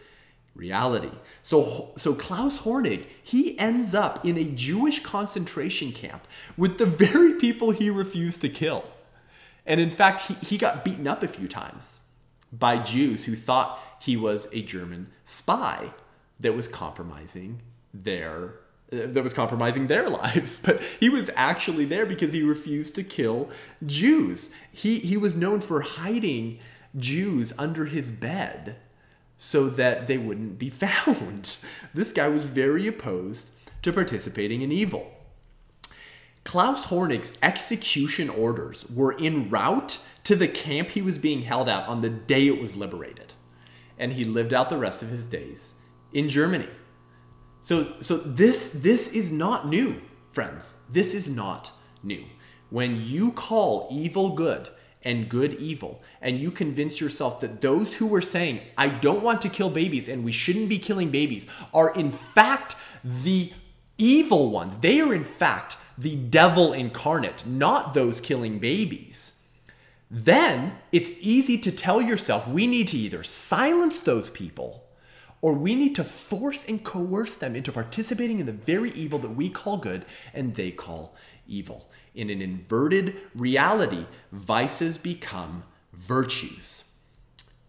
[0.54, 1.10] reality.
[1.42, 7.34] So, so Klaus Hornig, he ends up in a Jewish concentration camp with the very
[7.34, 8.84] people he refused to kill.
[9.64, 12.00] And in fact, he, he got beaten up a few times
[12.52, 15.90] by Jews who thought he was a German spy
[16.40, 17.62] that was compromising
[17.94, 18.54] their
[18.90, 20.58] that was compromising their lives.
[20.58, 23.48] But he was actually there because he refused to kill
[23.84, 24.50] Jews.
[24.70, 26.58] He he was known for hiding
[26.96, 28.76] Jews under his bed
[29.38, 31.56] so that they wouldn't be found.
[31.94, 33.50] This guy was very opposed
[33.82, 35.10] to participating in evil.
[36.44, 41.88] Klaus Hornig's execution orders were en route to the camp he was being held at
[41.88, 43.34] on the day it was liberated.
[43.98, 45.74] And he lived out the rest of his days
[46.12, 46.68] in Germany.
[47.60, 50.76] So, so this, this is not new, friends.
[50.90, 51.70] This is not
[52.02, 52.24] new.
[52.70, 54.68] When you call evil good
[55.02, 59.42] and good evil, and you convince yourself that those who were saying, I don't want
[59.42, 63.52] to kill babies and we shouldn't be killing babies, are in fact the
[63.98, 64.74] evil ones.
[64.80, 69.31] They are in fact the devil incarnate, not those killing babies,
[70.14, 74.84] then it's easy to tell yourself we need to either silence those people
[75.40, 79.30] or we need to force and coerce them into participating in the very evil that
[79.30, 81.16] we call good and they call
[81.48, 81.90] evil.
[82.14, 86.84] In an inverted reality, vices become virtues.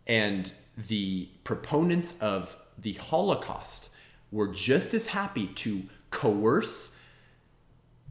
[0.06, 3.90] And the proponents of the Holocaust
[4.34, 6.94] were just as happy to coerce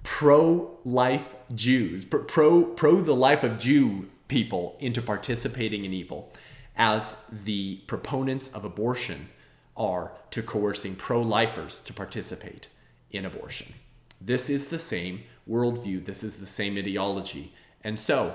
[0.02, 6.32] pro life Jews, pro, pro the life of Jew people into participating in evil,
[6.74, 9.28] as the proponents of abortion
[9.76, 12.68] are to coercing pro lifers to participate
[13.10, 13.74] in abortion.
[14.22, 17.52] This is the same worldview, this is the same ideology,
[17.84, 18.34] and so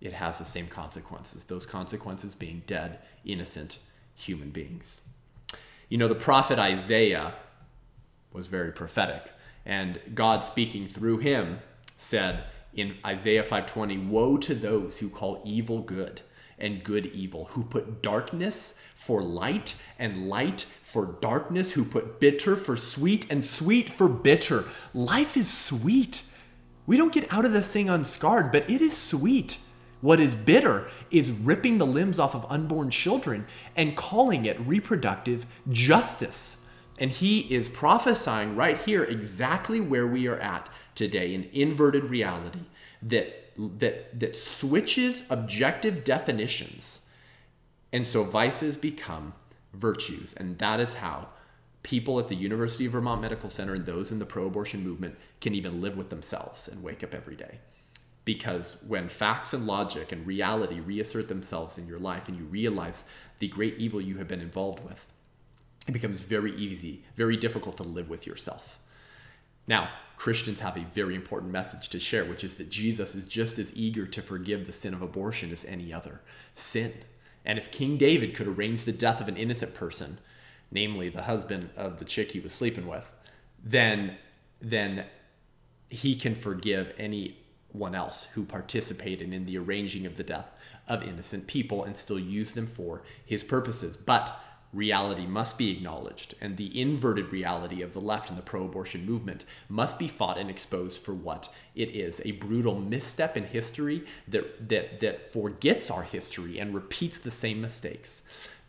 [0.00, 1.44] it has the same consequences.
[1.44, 3.78] Those consequences being dead, innocent
[4.16, 5.02] human beings.
[5.88, 7.34] You know, the prophet Isaiah
[8.32, 9.32] was very prophetic
[9.64, 11.58] and God speaking through him
[11.96, 16.22] said in Isaiah 5:20, "Woe to those who call evil good
[16.58, 22.56] and good evil, who put darkness for light and light for darkness, who put bitter
[22.56, 26.22] for sweet and sweet for bitter." Life is sweet.
[26.86, 29.58] We don't get out of this thing unscarred, but it is sweet.
[30.00, 33.46] What is bitter is ripping the limbs off of unborn children
[33.76, 36.58] and calling it reproductive justice.
[36.98, 42.64] And he is prophesying right here exactly where we are at today an inverted reality
[43.02, 47.00] that, that, that switches objective definitions.
[47.92, 49.34] And so vices become
[49.72, 50.34] virtues.
[50.34, 51.28] And that is how
[51.82, 55.16] people at the University of Vermont Medical Center and those in the pro abortion movement
[55.40, 57.58] can even live with themselves and wake up every day.
[58.24, 63.04] Because when facts and logic and reality reassert themselves in your life and you realize
[63.38, 65.02] the great evil you have been involved with,
[65.88, 68.78] it becomes very easy, very difficult to live with yourself.
[69.66, 73.58] Now, Christians have a very important message to share, which is that Jesus is just
[73.58, 76.20] as eager to forgive the sin of abortion as any other
[76.54, 76.92] sin.
[77.44, 80.18] And if King David could arrange the death of an innocent person,
[80.70, 83.14] namely the husband of the chick he was sleeping with,
[83.62, 84.16] then
[84.60, 85.04] then
[85.88, 90.50] he can forgive anyone else who participated in the arranging of the death
[90.88, 93.96] of innocent people and still use them for his purposes.
[93.96, 94.38] But
[94.72, 99.06] reality must be acknowledged, and the inverted reality of the left and the pro abortion
[99.06, 104.04] movement must be fought and exposed for what it is a brutal misstep in history
[104.26, 108.24] that, that, that forgets our history and repeats the same mistakes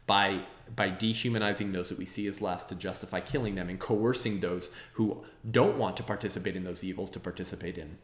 [0.08, 0.42] by,
[0.76, 4.72] by dehumanizing those that we see as less to justify killing them and coercing those
[4.94, 7.98] who don't want to participate in those evils to participate in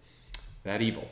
[0.64, 1.10] that evil.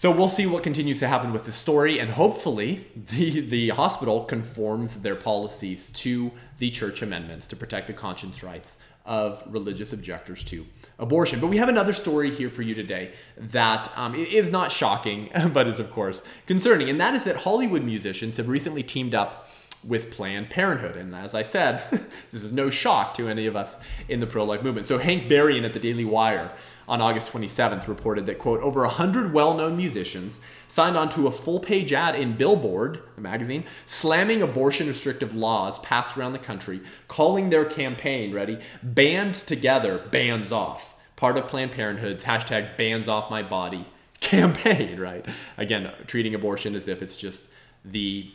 [0.00, 4.24] So we'll see what continues to happen with the story, and hopefully the, the hospital
[4.24, 10.42] conforms their policies to the church amendments to protect the conscience rights of religious objectors
[10.44, 10.64] to
[10.98, 11.38] abortion.
[11.38, 15.68] But we have another story here for you today that um, is not shocking, but
[15.68, 19.50] is of course concerning, and that is that Hollywood musicians have recently teamed up
[19.86, 20.96] with Planned Parenthood.
[20.96, 21.82] And as I said,
[22.30, 23.78] this is no shock to any of us
[24.08, 24.86] in the pro life movement.
[24.86, 26.52] So Hank Berrien at the Daily Wire
[26.90, 31.30] on August 27th reported that, quote, over 100 well known musicians signed on to a
[31.30, 36.80] full page ad in Billboard, the magazine, slamming abortion restrictive laws passed around the country,
[37.06, 43.30] calling their campaign, ready, Band Together, Bands Off, part of Planned Parenthood's hashtag Bands Off
[43.30, 43.86] My Body
[44.20, 45.24] campaign, right?
[45.56, 47.44] Again, treating abortion as if it's just
[47.84, 48.30] the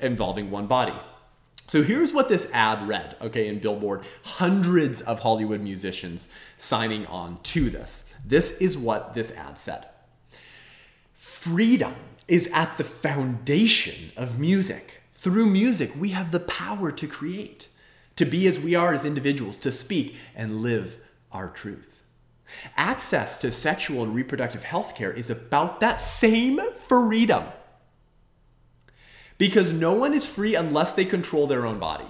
[0.00, 0.98] involving one body.
[1.68, 4.02] So here's what this ad read, okay, in Billboard.
[4.24, 6.28] Hundreds of Hollywood musicians
[6.58, 8.12] signing on to this.
[8.26, 9.86] This is what this ad said
[11.14, 11.94] Freedom
[12.26, 15.02] is at the foundation of music.
[15.12, 17.68] Through music, we have the power to create,
[18.16, 20.96] to be as we are as individuals, to speak and live
[21.30, 22.02] our truth.
[22.76, 27.44] Access to sexual and reproductive health care is about that same freedom
[29.40, 32.04] because no one is free unless they control their own body.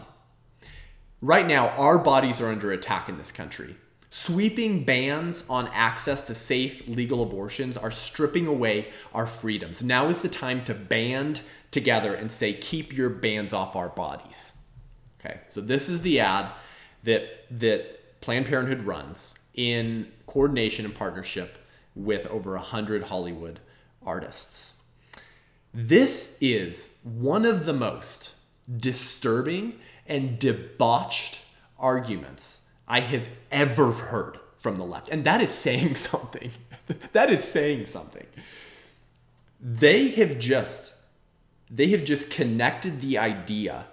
[1.23, 3.77] Right now, our bodies are under attack in this country.
[4.11, 9.81] Sweeping bans on access to safe legal abortions are stripping away our freedoms.
[9.81, 14.55] Now is the time to band together and say, keep your bans off our bodies.
[15.21, 16.51] Okay, so this is the ad
[17.05, 21.59] that, that Planned Parenthood runs in coordination and partnership
[21.95, 23.61] with over 100 Hollywood
[24.05, 24.73] artists.
[25.73, 28.35] This is one of the most
[28.77, 31.41] disturbing and debauched
[31.79, 35.09] arguments I have ever heard from the left.
[35.11, 36.51] And that is saying something.
[37.13, 38.27] that is saying something.
[39.61, 40.95] They have just
[41.73, 43.87] they have just connected the idea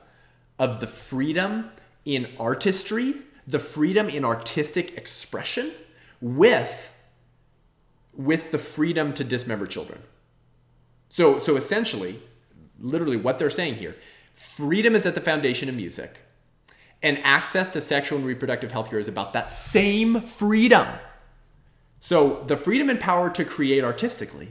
[0.57, 1.69] of the freedom
[2.05, 3.13] in artistry,
[3.45, 5.73] the freedom in artistic expression
[6.19, 6.91] with
[8.13, 9.99] with the freedom to dismember children.
[11.18, 12.20] So, so essentially,
[12.80, 13.95] literally what they're saying here
[14.36, 16.22] freedom is at the foundation of music,
[17.01, 20.88] and access to sexual and reproductive health care is about that same freedom.
[22.01, 24.49] So, the freedom and power to create artistically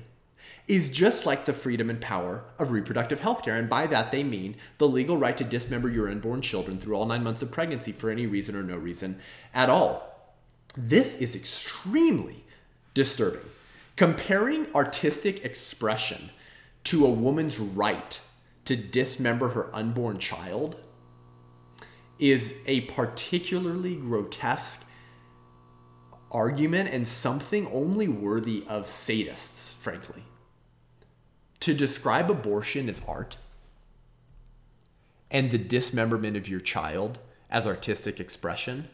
[0.66, 3.54] is just like the freedom and power of reproductive health care.
[3.54, 7.06] And by that, they mean the legal right to dismember your unborn children through all
[7.06, 9.20] nine months of pregnancy for any reason or no reason
[9.54, 10.34] at all.
[10.76, 12.42] This is extremely
[12.92, 13.48] disturbing.
[13.94, 16.30] Comparing artistic expression
[16.86, 18.20] to a woman's right
[18.64, 20.80] to dismember her unborn child
[22.18, 24.84] is a particularly grotesque
[26.30, 30.22] argument and something only worthy of sadists, frankly.
[31.60, 33.36] To describe abortion as art
[35.28, 37.18] and the dismemberment of your child
[37.50, 38.88] as artistic expression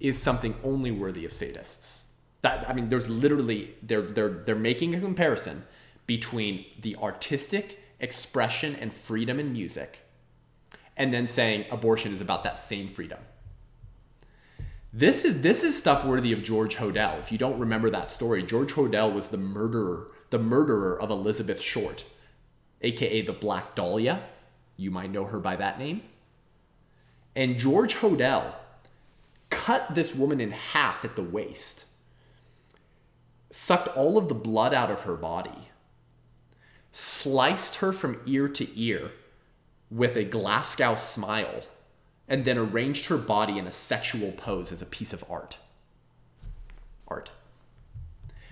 [0.00, 2.04] is something only worthy of sadists.
[2.40, 5.64] That I mean, there's literally they're they're they're making a comparison
[6.08, 10.00] between the artistic expression and freedom in music
[10.96, 13.20] and then saying abortion is about that same freedom.
[14.92, 17.20] This is this is stuff worthy of George Hodel.
[17.20, 21.60] If you don't remember that story, George Hodel was the murderer, the murderer of Elizabeth
[21.60, 22.04] Short,
[22.80, 24.22] aka the Black Dahlia.
[24.76, 26.02] You might know her by that name.
[27.36, 28.54] And George Hodel
[29.50, 31.84] cut this woman in half at the waist,
[33.50, 35.67] sucked all of the blood out of her body,
[36.92, 39.12] sliced her from ear to ear
[39.90, 41.62] with a Glasgow smile,
[42.28, 45.56] and then arranged her body in a sexual pose as a piece of art.
[47.08, 47.30] Art.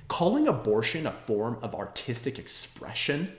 [0.09, 3.32] Calling abortion a form of artistic expression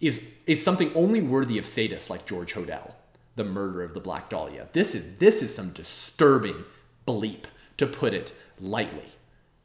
[0.00, 2.92] is, is something only worthy of sadists like George Hodel.
[3.38, 4.68] the murder of the Black Dahlia.
[4.72, 6.64] This is this is some disturbing
[7.06, 7.44] bleep,
[7.78, 9.12] to put it lightly.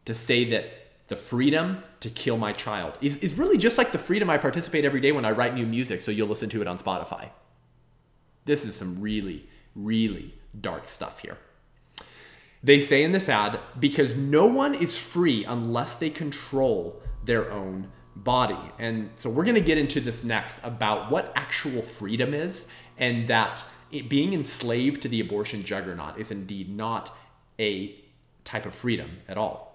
[0.06, 0.72] To say that
[1.08, 4.84] the freedom to kill my child is, is really just like the freedom I participate
[4.84, 7.30] every day when I write new music, so you'll listen to it on Spotify.
[8.43, 11.38] This is some really, really dark stuff here.
[12.62, 17.89] They say in this ad, because no one is free unless they control their own
[18.18, 18.60] body.
[18.78, 23.30] And so we're going to get into this next about what actual freedom is and
[23.30, 27.16] that it, being enslaved to the abortion juggernaut is indeed not
[27.58, 27.95] a
[28.43, 29.72] type of freedom at all.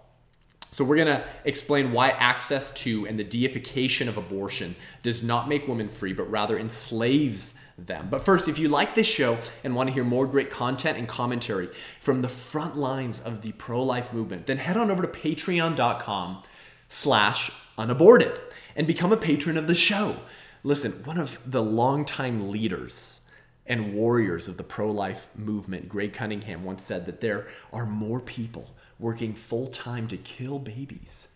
[0.71, 5.49] So, we're going to explain why access to and the deification of abortion does not
[5.49, 8.09] make women free, but rather enslaves them.
[8.11, 11.07] But first, if you like this show and want to hear more great content and
[11.07, 11.69] commentary
[12.01, 16.43] from the front lines of the pro-life movement, then head on over to patreon.com
[16.89, 18.39] slash unaborted
[18.75, 20.17] and become a patron of the show.
[20.65, 23.21] Listen, one of the longtime leaders
[23.67, 28.19] and warriors of the pro life movement, Greg Cunningham, once said that there are more
[28.19, 31.29] people working full time to kill babies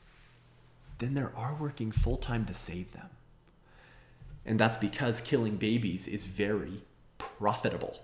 [0.98, 3.10] than there are working full time to save them.
[4.44, 6.82] And that's because killing babies is very
[7.18, 8.00] profitable,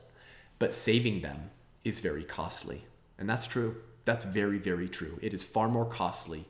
[0.58, 1.50] but saving them
[1.84, 2.84] is very costly.
[3.18, 3.76] And that's true.
[4.04, 5.18] That's very, very true.
[5.20, 6.46] It is far more costly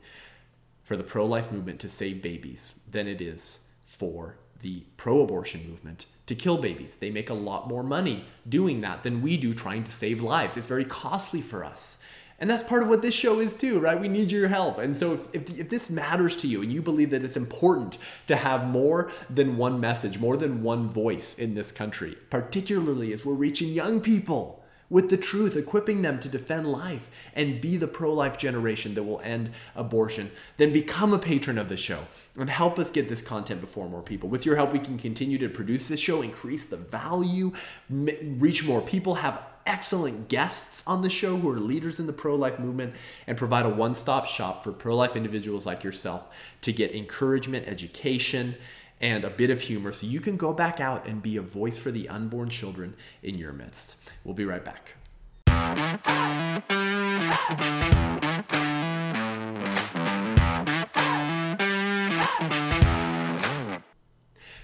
[0.84, 5.68] for the pro life movement to save babies than it is for the pro abortion
[5.68, 6.94] movement to kill babies.
[6.94, 10.56] They make a lot more money doing that than we do trying to save lives.
[10.56, 12.02] It's very costly for us.
[12.40, 13.98] And that's part of what this show is too, right?
[13.98, 14.78] We need your help.
[14.78, 17.98] And so if, if, if, this matters to you and you believe that it's important
[18.28, 23.24] to have more than one message, more than one voice in this country, particularly as
[23.24, 24.58] we're reaching young people,
[24.90, 29.02] with the truth, equipping them to defend life and be the pro life generation that
[29.02, 32.00] will end abortion, then become a patron of the show
[32.38, 34.28] and help us get this content before more people.
[34.28, 37.52] With your help, we can continue to produce this show, increase the value,
[37.90, 42.34] reach more people, have excellent guests on the show who are leaders in the pro
[42.34, 42.94] life movement,
[43.26, 46.26] and provide a one stop shop for pro life individuals like yourself
[46.62, 48.56] to get encouragement, education,
[49.00, 51.78] and a bit of humor so you can go back out and be a voice
[51.78, 53.96] for the unborn children in your midst.
[54.24, 54.94] We'll be right back.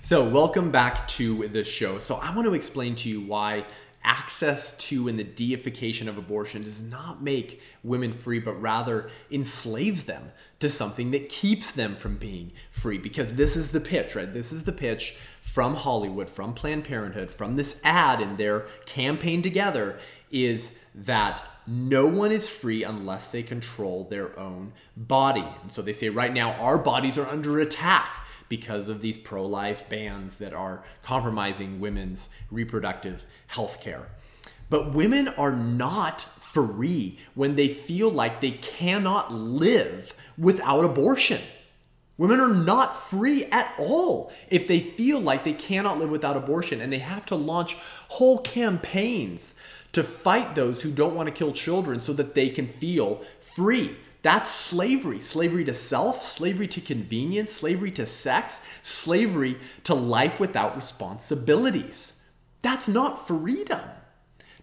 [0.03, 1.99] So, welcome back to the show.
[1.99, 3.65] So, I want to explain to you why
[4.05, 10.05] access to and the deification of abortion does not make women free, but rather enslaves
[10.05, 10.31] them
[10.61, 12.99] to something that keeps them from being free.
[12.99, 14.33] Because this is the pitch, right?
[14.33, 19.43] This is the pitch from Hollywood, from Planned Parenthood, from this ad in their campaign
[19.43, 19.99] together
[20.31, 25.45] is that no one is free unless they control their own body.
[25.63, 29.45] And so they say right now, our bodies are under attack because of these pro
[29.45, 34.09] life bans that are compromising women's reproductive health care.
[34.71, 41.41] But women are not free when they feel like they cannot live without abortion.
[42.17, 46.81] Women are not free at all if they feel like they cannot live without abortion
[46.81, 47.77] and they have to launch
[48.09, 49.55] whole campaigns
[49.93, 53.97] to fight those who don't want to kill children so that they can feel free.
[54.25, 55.21] That's slavery.
[55.21, 62.15] Slavery to self, slavery to convenience, slavery to sex, slavery to life without responsibilities.
[62.63, 63.83] That's not freedom.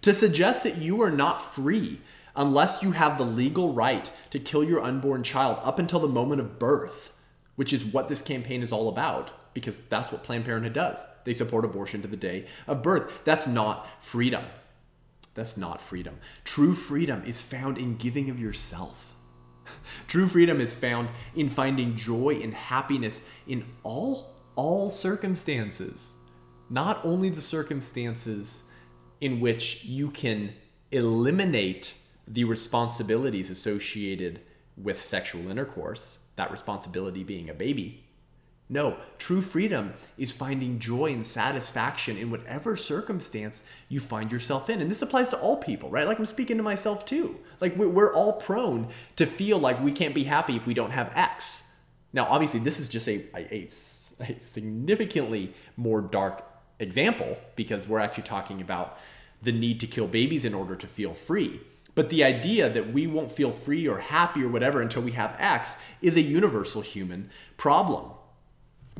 [0.02, 2.02] To suggest that you are not free
[2.36, 6.42] unless you have the legal right to kill your unborn child up until the moment
[6.42, 7.14] of birth,
[7.56, 11.06] which is what this campaign is all about, because that's what Planned Parenthood does.
[11.24, 13.12] They support abortion to the day of birth.
[13.26, 14.44] That's not freedom.
[15.36, 16.18] That's not freedom.
[16.46, 19.11] True freedom is found in giving of yourself.
[20.08, 26.14] True freedom is found in finding joy and happiness in all all circumstances.
[26.70, 28.64] Not only the circumstances
[29.20, 30.54] in which you can
[30.92, 31.94] eliminate
[32.28, 34.42] the responsibilities associated
[34.78, 38.06] with sexual intercourse, that responsibility being a baby,
[38.72, 44.80] no, true freedom is finding joy and satisfaction in whatever circumstance you find yourself in.
[44.80, 46.08] And this applies to all people, right?
[46.08, 47.38] Like I'm speaking to myself too.
[47.60, 51.12] Like we're all prone to feel like we can't be happy if we don't have
[51.14, 51.64] X.
[52.14, 53.68] Now, obviously, this is just a, a,
[54.22, 56.42] a significantly more dark
[56.80, 58.98] example because we're actually talking about
[59.42, 61.60] the need to kill babies in order to feel free.
[61.94, 65.36] But the idea that we won't feel free or happy or whatever until we have
[65.40, 68.12] X is a universal human problem.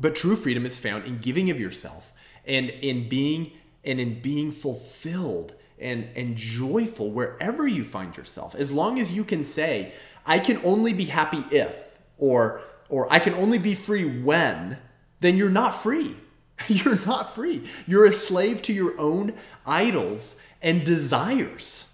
[0.02, 2.12] But true freedom is found in giving of yourself
[2.44, 3.52] and in being
[3.84, 8.56] and in being fulfilled and, and joyful wherever you find yourself.
[8.56, 9.92] As long as you can say,
[10.26, 14.76] I can only be happy if, or or I can only be free when,
[15.20, 16.16] then you're not free.
[16.68, 17.64] You're not free.
[17.88, 19.34] You're a slave to your own
[19.66, 21.90] idols and desires,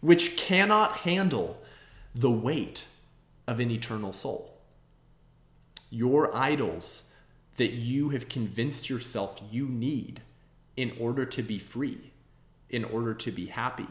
[0.00, 1.62] which cannot handle
[2.14, 2.84] the weight
[3.46, 4.58] of an eternal soul.
[5.88, 7.04] Your idols
[7.60, 10.22] that you have convinced yourself you need
[10.78, 12.10] in order to be free,
[12.70, 13.86] in order to be happy,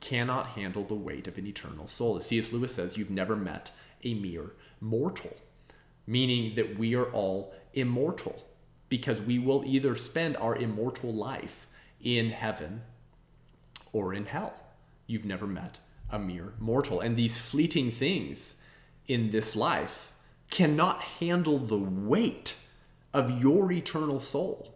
[0.00, 2.16] cannot handle the weight of an eternal soul.
[2.16, 2.50] As C.S.
[2.50, 5.36] Lewis says, you've never met a mere mortal,
[6.06, 8.42] meaning that we are all immortal
[8.88, 11.66] because we will either spend our immortal life
[12.02, 12.80] in heaven
[13.92, 14.54] or in hell.
[15.06, 17.00] You've never met a mere mortal.
[17.00, 18.54] And these fleeting things
[19.06, 20.10] in this life
[20.48, 22.49] cannot handle the weight
[23.12, 24.74] of your eternal soul.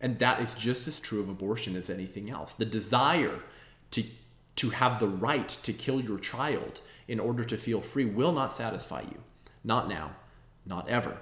[0.00, 2.52] And that is just as true of abortion as anything else.
[2.52, 3.40] The desire
[3.92, 4.04] to,
[4.56, 8.52] to have the right to kill your child in order to feel free will not
[8.52, 9.22] satisfy you.
[9.64, 10.16] Not now,
[10.66, 11.18] not ever.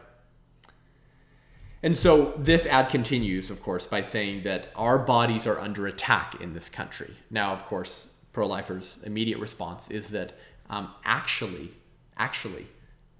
[1.83, 6.41] And so this ad continues, of course, by saying that our bodies are under attack
[6.41, 7.15] in this country.
[7.31, 10.33] Now, of course, pro lifers' immediate response is that
[10.71, 11.73] um, actually,
[12.17, 12.67] actually,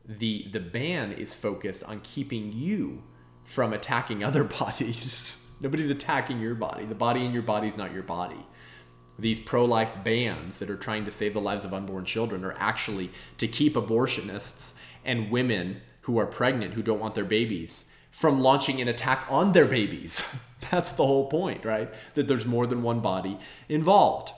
[0.07, 3.03] the, the ban is focused on keeping you
[3.45, 5.39] from attacking other bodies.
[5.61, 6.85] Nobody's attacking your body.
[6.85, 8.45] The body in your body is not your body.
[9.19, 12.57] These pro life bans that are trying to save the lives of unborn children are
[12.59, 14.75] actually to keep abortionists
[15.05, 19.53] and women who are pregnant, who don't want their babies, from launching an attack on
[19.53, 20.29] their babies.
[20.71, 21.93] That's the whole point, right?
[22.15, 23.39] That there's more than one body
[23.69, 24.33] involved.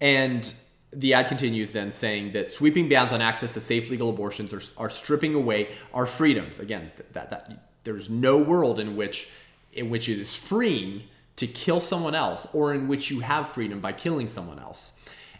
[0.00, 0.52] And
[0.92, 4.62] the ad continues then saying that sweeping bans on access to safe legal abortions are,
[4.82, 6.58] are stripping away our freedoms.
[6.58, 9.28] Again, that, that there's no world in which
[9.72, 11.04] in which it is freeing
[11.36, 14.92] to kill someone else or in which you have freedom by killing someone else.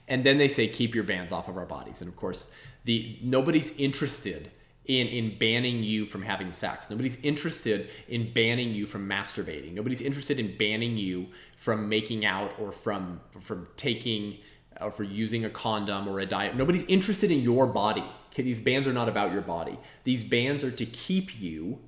[0.06, 2.00] And then they say keep your bans off of our bodies.
[2.00, 2.48] And of course,
[2.84, 4.50] the nobody's interested
[4.84, 6.88] in, in banning you from having sex.
[6.88, 9.72] Nobody's interested in banning you from masturbating.
[9.74, 11.26] Nobody's interested in banning you
[11.56, 14.38] from making out or from from taking
[14.80, 16.56] or for using a condom or a diet.
[16.56, 18.04] Nobody's interested in your body.
[18.32, 19.78] Okay, these bans are not about your body.
[20.04, 21.80] These bans are to keep you,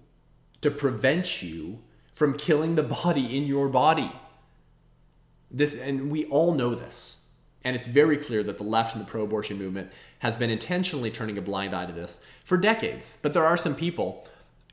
[0.62, 1.80] to prevent you
[2.12, 4.12] from killing the body in your body.
[5.50, 7.16] This and we all know this.
[7.62, 11.10] And it's very clear that the left and the pro abortion movement has been intentionally
[11.10, 13.18] turning a blind eye to this for decades.
[13.20, 14.26] But there are some people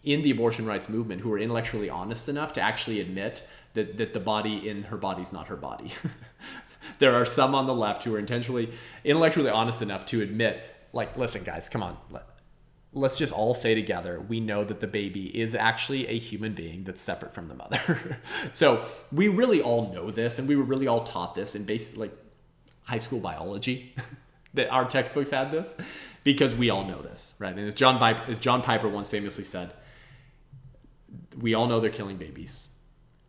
[0.03, 4.13] in the abortion rights movement who are intellectually honest enough to actually admit that, that
[4.13, 5.91] the body in her body is not her body.
[6.99, 8.71] there are some on the left who are intentionally
[9.03, 10.61] intellectually honest enough to admit,
[10.93, 11.97] like, listen, guys, come on.
[12.09, 12.23] Let,
[12.93, 16.83] let's just all say together we know that the baby is actually a human being
[16.83, 18.19] that's separate from the mother.
[18.53, 21.97] so we really all know this and we were really all taught this in basic
[21.97, 22.11] like
[22.83, 23.93] high school biology
[24.53, 25.75] that our textbooks had this
[26.23, 27.55] because we all know this, right?
[27.55, 29.73] And as John, as John Piper once famously said,
[31.39, 32.69] we all know they're killing babies.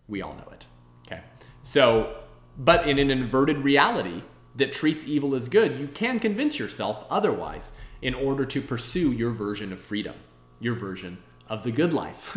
[0.09, 0.67] We all know it.
[1.07, 1.21] Okay.
[1.63, 2.17] So,
[2.59, 4.23] but in an inverted reality
[4.57, 9.31] that treats evil as good, you can convince yourself otherwise in order to pursue your
[9.31, 10.15] version of freedom,
[10.61, 12.37] your version of the good life.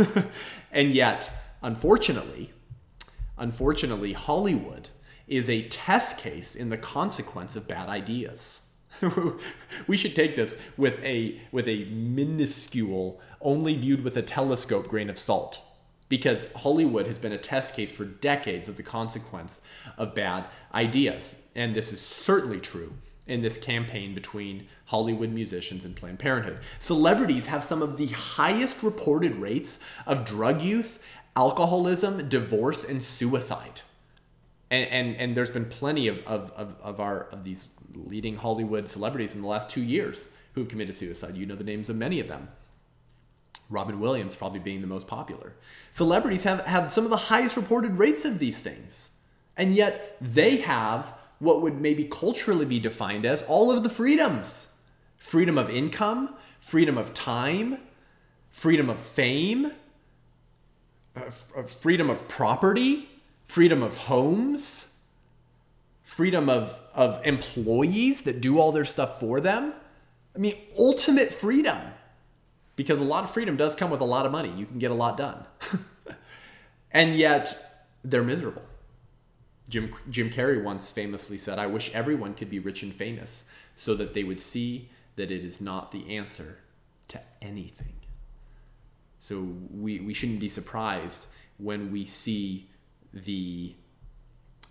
[0.71, 1.31] and yet,
[1.63, 2.51] unfortunately,
[3.37, 4.89] unfortunately, Hollywood
[5.27, 8.61] is a test case in the consequence of bad ideas.
[9.87, 15.09] we should take this with a with a minuscule, only viewed with a telescope grain
[15.09, 15.61] of salt.
[16.11, 19.61] Because Hollywood has been a test case for decades of the consequence
[19.97, 20.43] of bad
[20.73, 21.35] ideas.
[21.55, 22.91] And this is certainly true
[23.27, 26.59] in this campaign between Hollywood musicians and Planned Parenthood.
[26.79, 30.99] Celebrities have some of the highest reported rates of drug use,
[31.37, 33.81] alcoholism, divorce, and suicide
[34.71, 38.87] and, and, and there's been plenty of, of, of, of, our of these leading Hollywood
[38.87, 41.35] celebrities in the last two years who've committed suicide.
[41.35, 42.47] You know the names of many of them.
[43.71, 45.55] Robin Williams probably being the most popular.
[45.91, 49.09] Celebrities have, have some of the highest reported rates of these things.
[49.57, 54.67] And yet they have what would maybe culturally be defined as all of the freedoms
[55.17, 57.77] freedom of income, freedom of time,
[58.49, 59.71] freedom of fame,
[61.15, 61.29] uh,
[61.63, 63.07] freedom of property
[63.51, 64.93] freedom of homes,
[66.03, 69.73] freedom of, of employees that do all their stuff for them.
[70.33, 71.77] I mean, ultimate freedom.
[72.81, 74.51] Because a lot of freedom does come with a lot of money.
[74.57, 75.45] You can get a lot done.
[76.91, 78.63] and yet, they're miserable.
[79.69, 83.93] Jim, Jim Carrey once famously said, I wish everyone could be rich and famous so
[83.93, 86.57] that they would see that it is not the answer
[87.09, 87.93] to anything.
[89.19, 91.27] So we, we shouldn't be surprised
[91.59, 92.67] when we see
[93.13, 93.75] the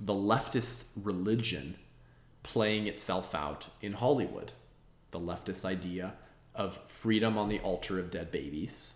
[0.00, 1.76] the leftist religion
[2.42, 4.50] playing itself out in Hollywood.
[5.12, 6.14] The leftist idea
[6.55, 8.94] of freedom on the altar of dead babies.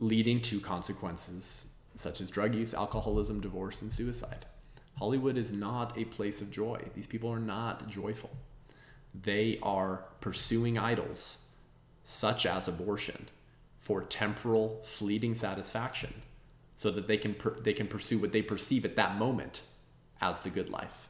[0.00, 4.46] leading to consequences such as drug use, alcoholism, divorce, and suicide.
[4.98, 6.80] Hollywood is not a place of joy.
[6.94, 8.30] These people are not joyful.
[9.14, 11.38] They are pursuing idols
[12.04, 13.28] such as abortion
[13.78, 16.14] for temporal, fleeting satisfaction
[16.76, 19.62] so that they can, per- they can pursue what they perceive at that moment
[20.20, 21.08] as the good life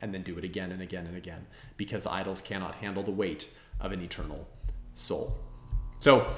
[0.00, 1.46] and then do it again and again and again
[1.76, 3.48] because idols cannot handle the weight
[3.80, 4.46] of an eternal
[4.94, 5.36] soul.
[5.98, 6.28] So,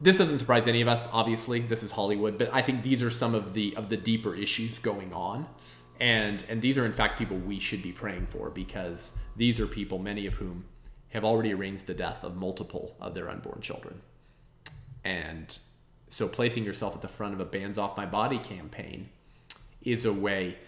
[0.00, 1.60] this doesn't surprise any of us obviously.
[1.60, 4.78] This is hollywood but i think these are some of the of the deeper issues
[4.78, 5.46] going on.
[5.98, 9.66] And and these are in fact people we should be praying for because these are
[9.66, 10.64] people many of whom
[11.10, 14.00] have already arranged the death of multiple of their unborn children.
[15.04, 15.58] And
[16.08, 19.08] so placing yourself at the front of a bands off my body campaign
[19.82, 20.58] is a way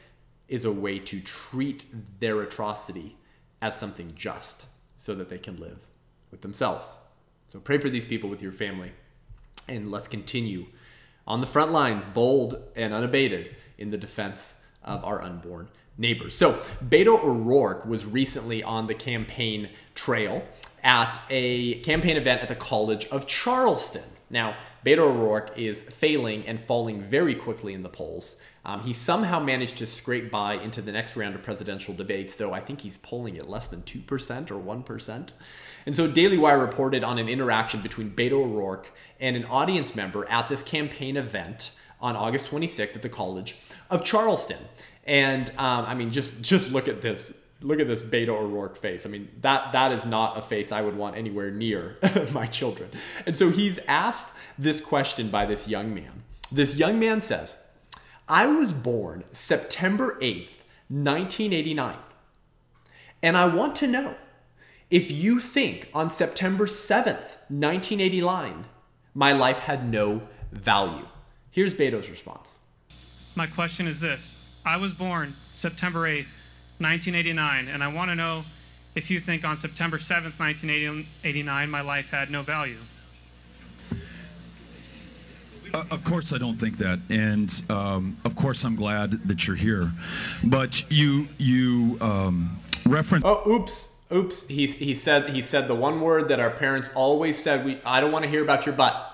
[0.48, 1.84] is a way to treat
[2.20, 3.16] their atrocity
[3.60, 5.87] as something just so that they can live
[6.30, 6.96] with themselves
[7.48, 8.92] so pray for these people with your family
[9.68, 10.66] and let's continue
[11.26, 16.34] on the front lines, bold and unabated in the defense of our unborn neighbors.
[16.34, 16.54] So,
[16.86, 20.42] Beto O'Rourke was recently on the campaign trail
[20.82, 24.04] at a campaign event at the College of Charleston.
[24.30, 28.36] Now, Beto O'Rourke is failing and falling very quickly in the polls.
[28.64, 32.52] Um, he somehow managed to scrape by into the next round of presidential debates, though
[32.52, 35.32] I think he's polling at less than 2% or 1%.
[35.88, 40.28] And so Daily Wire reported on an interaction between Beto O'Rourke and an audience member
[40.28, 43.56] at this campaign event on August 26th at the College
[43.88, 44.58] of Charleston.
[45.04, 47.32] And um, I mean, just just look at this.
[47.62, 49.06] Look at this Beto O'Rourke face.
[49.06, 51.96] I mean, that that is not a face I would want anywhere near
[52.32, 52.90] my children.
[53.24, 56.22] And so he's asked this question by this young man.
[56.52, 57.60] This young man says,
[58.28, 60.52] I was born September 8th,
[60.88, 61.96] 1989.
[63.22, 64.14] And I want to know
[64.90, 68.64] if you think on September 7th, 1989,
[69.14, 70.22] my life had no
[70.52, 71.06] value.
[71.50, 72.56] Here's Beto's response.
[73.34, 74.34] My question is this
[74.64, 76.26] I was born September 8th,
[76.78, 78.44] 1989, and I want to know
[78.94, 82.78] if you think on September 7th, 1989, my life had no value.
[85.74, 89.56] Uh, of course, I don't think that, and um, of course, I'm glad that you're
[89.56, 89.92] here.
[90.42, 93.24] But you, you um, reference.
[93.26, 94.46] Oh, oops, oops.
[94.46, 97.64] He he said he said the one word that our parents always said.
[97.64, 99.04] We I don't want to hear about your butt.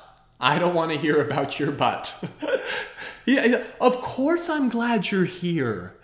[0.40, 2.22] I don't want to hear about your butt.
[3.24, 5.94] yeah, of course, I'm glad you're here.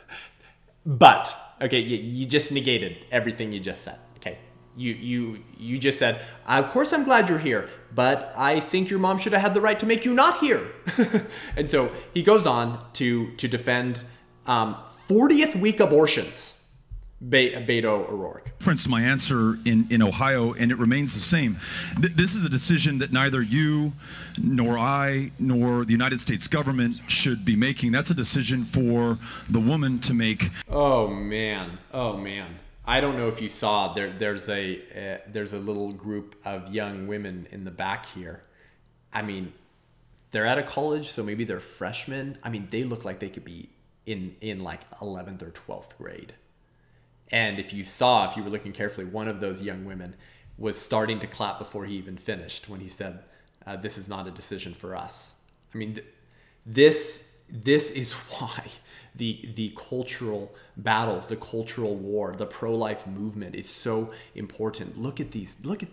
[0.86, 4.38] But okay, you, you just negated everything you just said Okay.
[4.76, 8.98] you you you just said of course i'm glad you're here but i think your
[8.98, 10.62] mom should have had the right to make you not here
[11.56, 14.04] and so he goes on to to defend
[14.46, 14.74] um,
[15.08, 16.59] 40th week abortions
[17.28, 21.58] Be- beto o'rourke reference to my answer in, in ohio and it remains the same
[22.00, 23.92] Th- this is a decision that neither you
[24.42, 29.18] nor i nor the united states government should be making that's a decision for
[29.48, 32.58] the woman to make oh man oh man
[32.90, 34.10] I don't know if you saw there.
[34.10, 38.42] There's a uh, there's a little group of young women in the back here.
[39.12, 39.52] I mean,
[40.30, 42.38] they're at a college, so maybe they're freshmen.
[42.42, 43.68] I mean, they look like they could be
[44.06, 46.34] in in like 11th or 12th grade.
[47.30, 50.14] And if you saw, if you were looking carefully, one of those young women
[50.58, 53.20] was starting to clap before he even finished when he said,
[53.66, 55.34] uh, "This is not a decision for us."
[55.74, 56.06] I mean, th-
[56.66, 58.64] this this is why
[59.14, 64.98] the the cultural battles, the cultural war, the pro-life movement is so important.
[64.98, 65.56] Look at these.
[65.64, 65.88] Look at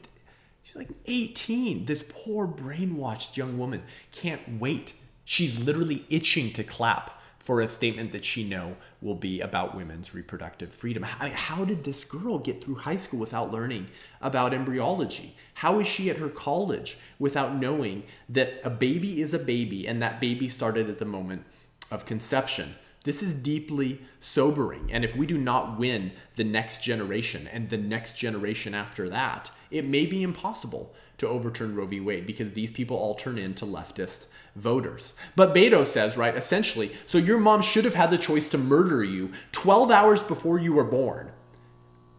[0.64, 1.86] she's like 18.
[1.86, 4.94] This poor brainwashed young woman can't wait.
[5.24, 7.17] She's literally itching to clap
[7.48, 11.02] for a statement that she know will be about women's reproductive freedom.
[11.04, 13.88] How, how, did this girl get through high school without learning
[14.20, 15.34] about embryology?
[15.54, 20.02] How is she at her college without knowing that a baby is a baby and
[20.02, 21.46] that baby started at the moment
[21.90, 22.76] of conception?
[23.06, 24.92] This is deeply sobering.
[24.92, 29.52] And if we do not win the next generation and the next generation after that,
[29.72, 32.00] it may be impossible to overturn Roe v.
[32.00, 35.14] Wade because these people all turn into leftist voters.
[35.36, 39.04] But Beto says, right, essentially, so your mom should have had the choice to murder
[39.04, 41.32] you 12 hours before you were born,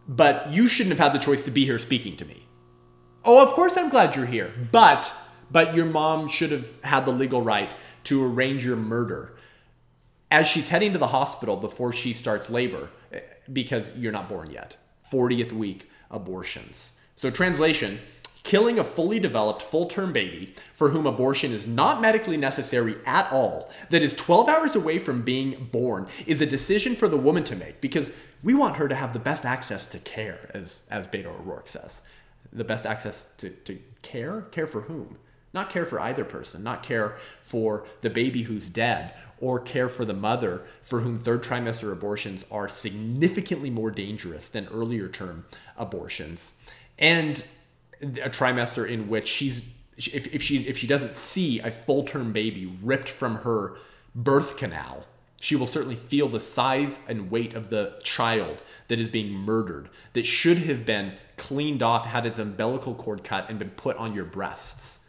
[0.07, 2.47] but you shouldn't have had the choice to be here speaking to me.
[3.23, 5.13] Oh, of course I'm glad you're here, but
[5.51, 7.73] but your mom should have had the legal right
[8.03, 9.35] to arrange your murder
[10.31, 13.19] as she's heading to the hospital before she starts labor, eh,
[13.51, 14.77] because you're not born yet.
[15.11, 16.93] 40th week abortions.
[17.15, 17.99] So, translation
[18.43, 23.31] killing a fully developed full term baby for whom abortion is not medically necessary at
[23.31, 27.43] all, that is 12 hours away from being born, is a decision for the woman
[27.43, 28.11] to make because
[28.41, 32.01] we want her to have the best access to care, as, as Beto O'Rourke says.
[32.51, 34.41] The best access to, to care?
[34.51, 35.17] Care for whom?
[35.53, 40.05] Not care for either person, not care for the baby who's dead or care for
[40.05, 45.45] the mother for whom third trimester abortions are significantly more dangerous than earlier term
[45.77, 46.53] abortions.
[46.97, 47.43] And
[48.01, 49.63] a trimester in which she's
[49.97, 53.75] if, if she if she doesn't see a full term baby ripped from her
[54.15, 55.05] birth canal
[55.41, 59.89] she will certainly feel the size and weight of the child that is being murdered,
[60.13, 64.13] that should have been cleaned off, had its umbilical cord cut, and been put on
[64.13, 64.99] your breasts.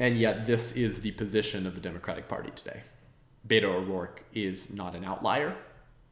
[0.00, 2.82] And yet, this is the position of the Democratic Party today.
[3.46, 5.56] Beto O'Rourke is not an outlier,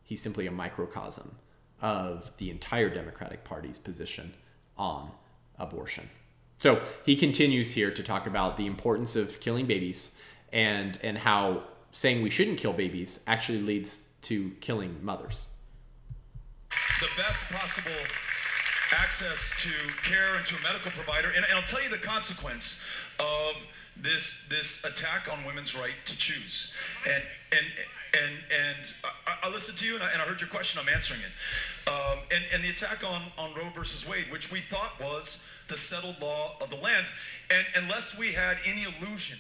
[0.03, 1.37] he's simply a microcosm
[1.81, 4.35] of the entire Democratic Party's position
[4.77, 5.11] on
[5.59, 6.09] abortion.
[6.59, 10.11] So he continues here to talk about the importance of killing babies
[10.53, 15.47] and and how saying we shouldn't kill babies actually leads to killing mothers.
[17.01, 17.93] The best possible
[18.93, 19.71] access to
[20.03, 22.83] care and to a medical provider, and, and I'll tell you the consequence
[23.19, 23.55] of
[24.01, 26.75] this this attack on women's right to choose.
[27.07, 27.23] And
[27.53, 27.67] and
[28.15, 28.95] and and
[29.27, 30.81] I, I listened to you and I, and I, heard your question.
[30.83, 31.91] I'm answering it.
[31.91, 35.77] Um, and and the attack on on Roe versus Wade, which we thought was the
[35.77, 37.07] settled law of the land,
[37.51, 39.39] and unless we had any illusion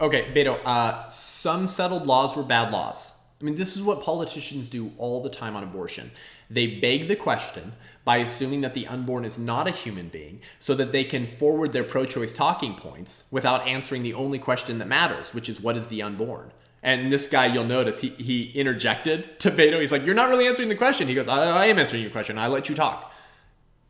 [0.00, 3.12] Okay, Beto, uh, some settled laws were bad laws.
[3.38, 6.10] I mean, this is what politicians do all the time on abortion.
[6.50, 7.72] They beg the question
[8.04, 11.72] by assuming that the unborn is not a human being so that they can forward
[11.72, 15.76] their pro choice talking points without answering the only question that matters, which is what
[15.76, 16.50] is the unborn?
[16.82, 19.80] And this guy, you'll notice, he, he interjected to Beto.
[19.80, 21.08] He's like, You're not really answering the question.
[21.08, 22.38] He goes, I, I am answering your question.
[22.38, 23.12] I let you talk.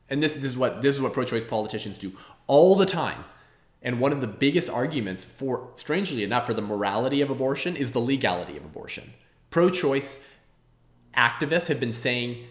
[0.09, 2.13] And this, this is what this is what pro choice politicians do
[2.47, 3.25] all the time.
[3.83, 7.93] And one of the biggest arguments for, strangely enough, for the morality of abortion is
[7.93, 9.15] the legality of abortion.
[9.49, 10.23] Pro choice
[11.17, 12.45] activists have been saying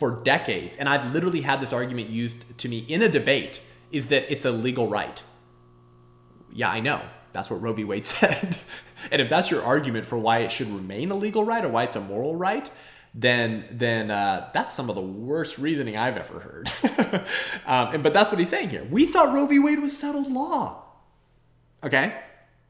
[0.00, 3.60] for decades, and I've literally had this argument used to me in a debate,
[3.92, 5.22] is that it's a legal right.
[6.52, 7.02] Yeah, I know.
[7.32, 7.84] That's what Roe v.
[7.84, 8.56] Wade said.
[9.10, 11.84] and if that's your argument for why it should remain a legal right or why
[11.84, 12.70] it's a moral right,
[13.14, 16.72] then then uh, that's some of the worst reasoning I've ever heard.
[17.66, 18.84] um, but that's what he's saying here.
[18.84, 19.58] We thought Roe v.
[19.58, 20.82] Wade was settled law.
[21.84, 22.16] Okay,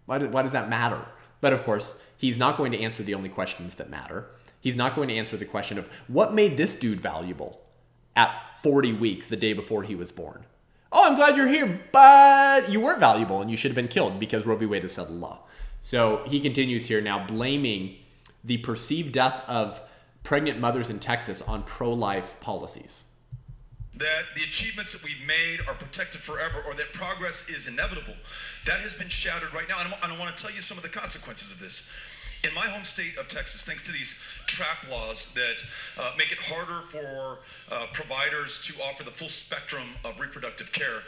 [0.06, 1.06] why, why does that matter?
[1.40, 4.26] But of course, he's not going to answer the only questions that matter.
[4.60, 7.60] He's not going to answer the question of what made this dude valuable
[8.14, 8.32] at
[8.62, 10.44] 40 weeks, the day before he was born.
[10.92, 14.18] Oh, I'm glad you're here, but you weren't valuable and you should have been killed
[14.18, 14.66] because Roe v.
[14.66, 15.40] Wade is settled law.
[15.82, 17.96] So he continues here now, blaming
[18.44, 19.80] the perceived death of
[20.22, 23.04] pregnant mothers in Texas on pro life policies?
[23.94, 28.14] That the achievements that we've made are protected forever or that progress is inevitable.
[28.66, 29.78] That has been shattered right now.
[29.80, 31.90] And I want to tell you some of the consequences of this.
[32.42, 35.62] In my home state of Texas, thanks to these trap laws that
[36.00, 41.02] uh, make it harder for uh, providers to offer the full spectrum of reproductive care,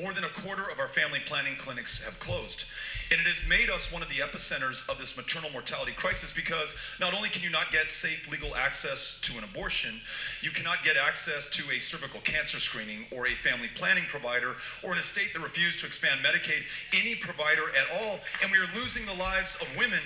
[0.00, 2.70] more than a quarter of our family planning clinics have closed.
[3.10, 6.74] And it has made us one of the epicenters of this maternal mortality crisis because
[6.98, 10.00] not only can you not get safe legal access to an abortion,
[10.40, 14.92] you cannot get access to a cervical cancer screening or a family planning provider or
[14.92, 16.62] in a state that refused to expand Medicaid,
[16.98, 18.20] any provider at all.
[18.42, 20.00] And we are losing the lives of women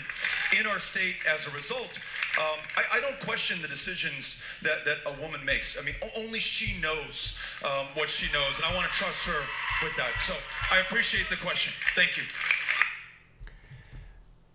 [0.58, 2.00] in our state as a result.
[2.38, 5.80] Um, I, I, don't question the decisions that, that a woman makes.
[5.80, 9.40] I mean, only she knows um, what she knows, and I want to trust her
[9.82, 10.20] with that.
[10.20, 10.34] So
[10.70, 11.72] I appreciate the question.
[11.94, 12.24] Thank you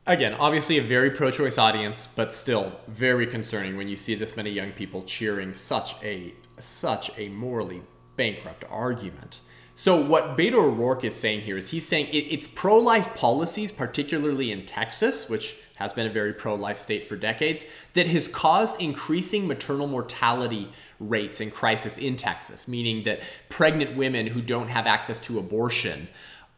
[0.06, 4.50] again, obviously a very pro-choice audience, but still very concerning when you see this many
[4.50, 7.82] young people cheering such a such a morally
[8.18, 9.40] bankrupt argument.
[9.82, 14.52] So what Beto O'Rourke is saying here is he's saying it, it's pro-life policies, particularly
[14.52, 19.48] in Texas, which has been a very pro-life state for decades, that has caused increasing
[19.48, 25.20] maternal mortality rates and crisis in Texas, meaning that pregnant women who don't have access
[25.22, 26.08] to abortion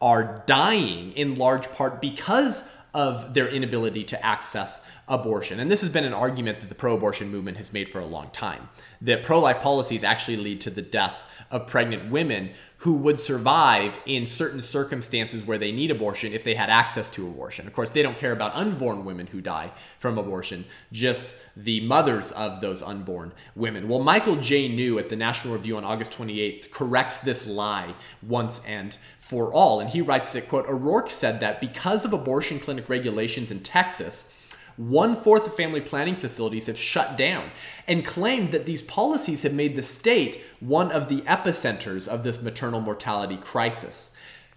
[0.02, 5.60] are dying in large part because of their inability to access abortion.
[5.62, 8.06] And this has been an argument that the pro abortion movement has made for a
[8.06, 8.68] long time.
[9.02, 12.52] That pro life policies actually lead to the death of pregnant women
[12.84, 17.26] who would survive in certain circumstances where they need abortion if they had access to
[17.26, 17.66] abortion.
[17.66, 22.34] Of course, they don't care about unborn women who die from abortion, just the mothers
[22.34, 23.88] of those unborn women.
[23.88, 24.68] Well, Michael J.
[24.68, 29.80] New at the National Review on August 28th corrects this lie once and for all.
[29.80, 34.30] And he writes that, quote, O'Rourke said that because of abortion clinic regulations in Texas,
[34.78, 37.52] one fourth of family planning facilities have shut down
[37.88, 42.42] and claimed that these policies have made the state one of the epicenters of this
[42.42, 44.12] maternal mortality crisis.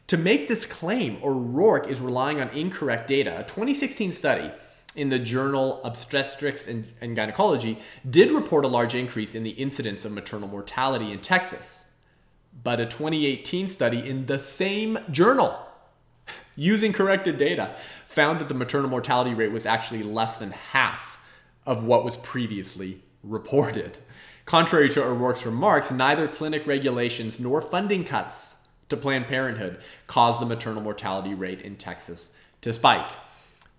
[0.09, 3.41] To make this claim, O'Rourke is relying on incorrect data.
[3.41, 4.53] A 2016 study
[4.95, 10.05] in the journal Obstetrics and, and Gynecology did report a large increase in the incidence
[10.05, 11.87] of maternal mortality in Texas.
[12.63, 15.59] But a 2018 study in the same journal
[16.57, 17.77] using corrected data
[18.17, 21.21] found that the maternal mortality rate was actually less than half
[21.67, 23.99] of what was previously reported.
[24.47, 28.57] Contrary to O'Rourke's remarks, neither clinic regulations nor funding cuts
[28.89, 32.31] to Planned Parenthood caused the maternal mortality rate in Texas
[32.63, 33.11] to spike.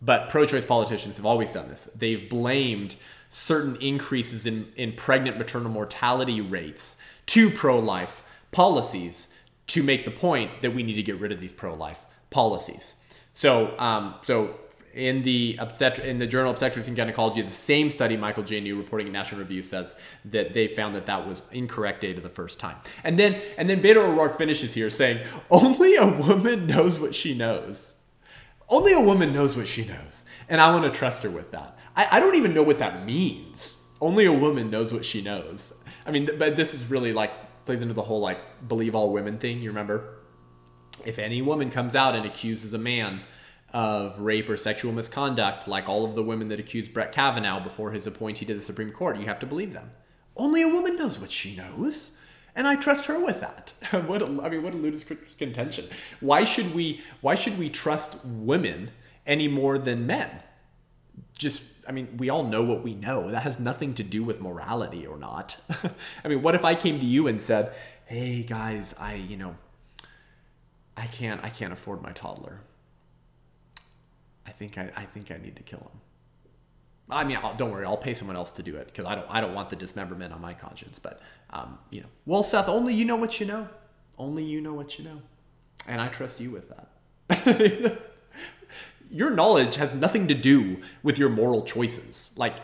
[0.03, 1.89] But pro choice politicians have always done this.
[1.95, 2.95] They've blamed
[3.31, 8.21] certain increases in, in pregnant maternal mortality rates to pro life
[8.51, 9.29] policies
[9.65, 12.93] to make the point that we need to get rid of these pro life policies.
[13.37, 14.55] So, um, so
[14.95, 18.61] in the obstetri- in the journal Obstetrics and Gynecology, the same study Michael J.
[18.61, 19.93] New reporting in National Review says
[20.25, 22.77] that they found that that was incorrect data the first time.
[23.03, 27.35] And then and then Beto O'Rourke finishes here saying, "Only a woman knows what she
[27.35, 27.93] knows.
[28.69, 31.77] Only a woman knows what she knows, and I want to trust her with that.
[31.95, 33.77] I, I don't even know what that means.
[34.01, 35.73] Only a woman knows what she knows.
[36.07, 39.37] I mean, but this is really like plays into the whole like believe all women
[39.37, 39.61] thing.
[39.61, 40.16] You remember?
[41.05, 43.21] If any woman comes out and accuses a man."
[43.73, 47.91] of rape or sexual misconduct, like all of the women that accused Brett Kavanaugh before
[47.91, 49.17] his appointee to the Supreme Court.
[49.17, 49.91] You have to believe them.
[50.35, 52.11] Only a woman knows what she knows,
[52.55, 53.73] and I trust her with that.
[54.07, 55.87] what a, I mean, what a ludicrous contention.
[56.19, 57.01] Why should we?
[57.21, 58.91] Why should we trust women
[59.25, 60.29] any more than men?
[61.37, 63.29] Just, I mean, we all know what we know.
[63.29, 65.57] That has nothing to do with morality or not.
[66.23, 67.75] I mean, what if I came to you and said,
[68.05, 69.55] "Hey guys, I, you know,
[70.97, 72.59] I can't, I can't afford my toddler."
[74.47, 76.01] I think I, I think I need to kill him.
[77.09, 79.27] I mean, I'll, don't worry, I'll pay someone else to do it because I don't
[79.29, 80.99] I don't want the dismemberment on my conscience.
[80.99, 81.21] But
[81.51, 83.67] um, you know, well, Seth, only you know what you know.
[84.17, 85.21] Only you know what you know,
[85.85, 86.73] and I trust you with
[87.29, 87.99] that.
[89.11, 92.31] your knowledge has nothing to do with your moral choices.
[92.35, 92.55] Like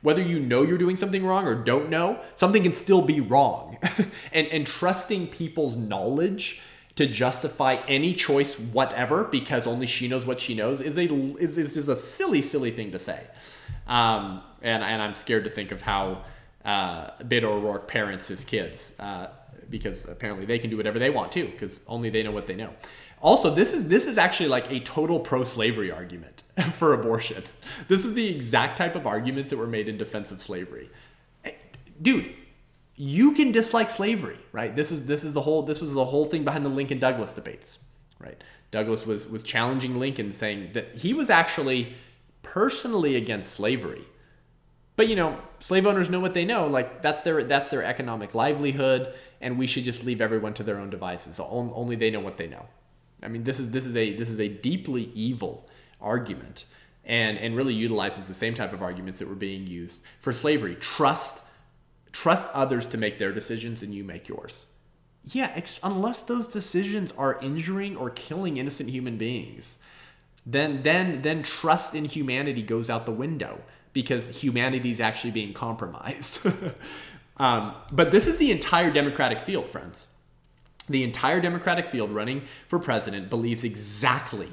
[0.00, 3.78] whether you know you're doing something wrong or don't know, something can still be wrong.
[4.32, 6.60] and and trusting people's knowledge
[6.96, 11.04] to justify any choice whatever because only she knows what she knows is a
[11.38, 13.22] is, is, a silly silly thing to say.
[13.86, 16.24] Um, and, and i'm scared to think of how
[16.64, 19.28] uh, Beto O'Rourke parents his kids uh,
[19.70, 22.56] because apparently they can do whatever they want too because only they know what they
[22.56, 22.70] know.
[23.22, 26.42] Also this is this is actually like a total pro-slavery argument
[26.72, 27.42] for abortion.
[27.88, 30.90] This is the exact type of arguments that were made in defense of slavery.
[32.02, 32.34] Dude
[32.96, 34.74] you can dislike slavery, right?
[34.74, 37.32] This is this is the whole this was the whole thing behind the Lincoln Douglas
[37.32, 37.78] debates,
[38.18, 38.42] right?
[38.70, 41.94] Douglas was was challenging Lincoln, saying that he was actually
[42.42, 44.04] personally against slavery.
[44.96, 46.66] But you know, slave owners know what they know.
[46.66, 50.78] Like that's their that's their economic livelihood, and we should just leave everyone to their
[50.78, 51.36] own devices.
[51.36, 52.66] So only they know what they know.
[53.22, 55.68] I mean, this is this is a this is a deeply evil
[56.00, 56.64] argument,
[57.04, 60.76] and and really utilizes the same type of arguments that were being used for slavery.
[60.76, 61.42] Trust
[62.16, 64.64] trust others to make their decisions and you make yours.
[65.24, 69.78] Yeah, ex- unless those decisions are injuring or killing innocent human beings,
[70.46, 73.60] then then then trust in humanity goes out the window
[73.92, 76.40] because humanity is actually being compromised.
[77.36, 80.06] um, but this is the entire Democratic field, friends.
[80.88, 84.50] The entire Democratic field running for president believes exactly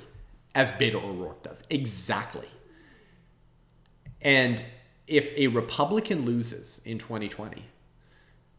[0.56, 1.62] as Beto O'Rourke does.
[1.70, 2.48] Exactly.
[4.22, 4.66] And
[5.14, 7.64] if a Republican loses in 2020,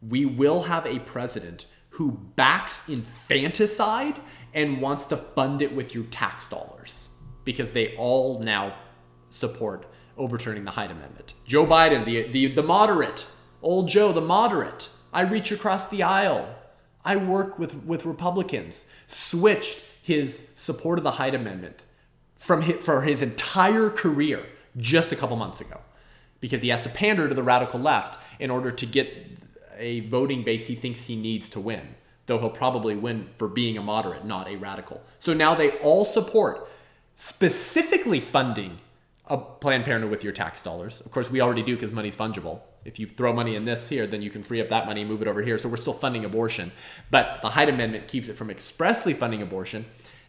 [0.07, 4.15] we will have a president who backs infanticide
[4.53, 7.09] and wants to fund it with your tax dollars
[7.43, 8.73] because they all now
[9.29, 9.85] support
[10.17, 11.33] overturning the Hyde Amendment.
[11.45, 13.25] Joe Biden, the, the, the moderate,
[13.61, 16.55] old Joe, the moderate, I reach across the aisle.
[17.03, 21.83] I work with, with Republicans, switched his support of the Hyde Amendment
[22.37, 24.45] from his, for his entire career
[24.77, 25.81] just a couple months ago
[26.39, 29.11] because he has to pander to the radical left in order to get
[29.77, 33.77] a voting base he thinks he needs to win, though he'll probably win for being
[33.77, 35.01] a moderate, not a radical.
[35.19, 36.69] So now they all support
[37.15, 38.79] specifically funding
[39.27, 41.01] a Planned Parenthood with your tax dollars.
[41.01, 42.61] Of course, we already do because money's fungible.
[42.83, 45.09] If you throw money in this here, then you can free up that money and
[45.09, 45.57] move it over here.
[45.57, 46.71] So we're still funding abortion.
[47.09, 49.85] But the Hyde Amendment keeps it from expressly funding abortion.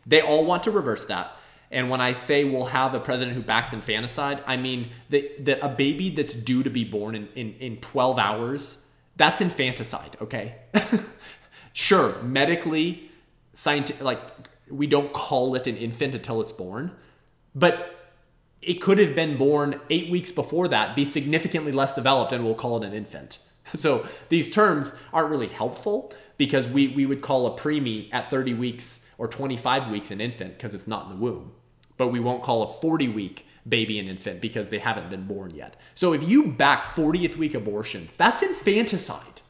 [0.07, 1.37] They all want to reverse that.
[1.71, 5.65] And when I say we'll have a president who backs infanticide, I mean that, that
[5.65, 8.79] a baby that's due to be born in, in, in 12 hours,
[9.17, 10.57] that's infanticide, okay?
[11.73, 13.11] sure, medically,
[13.55, 14.21] scientific, like
[14.71, 16.93] we don't call it an infant until it's born,
[17.55, 17.93] but
[18.63, 22.55] it could have been born eight weeks before that, be significantly less developed, and we'll
[22.55, 23.39] call it an infant.
[23.75, 28.55] So these terms aren't really helpful because we, we would call a preemie at 30
[28.55, 31.53] weeks or 25 weeks an infant because it's not in the womb.
[31.97, 35.55] But we won't call a 40 week baby an infant because they haven't been born
[35.55, 35.81] yet.
[35.95, 39.43] So if you back 40th week abortions, that's infanticide.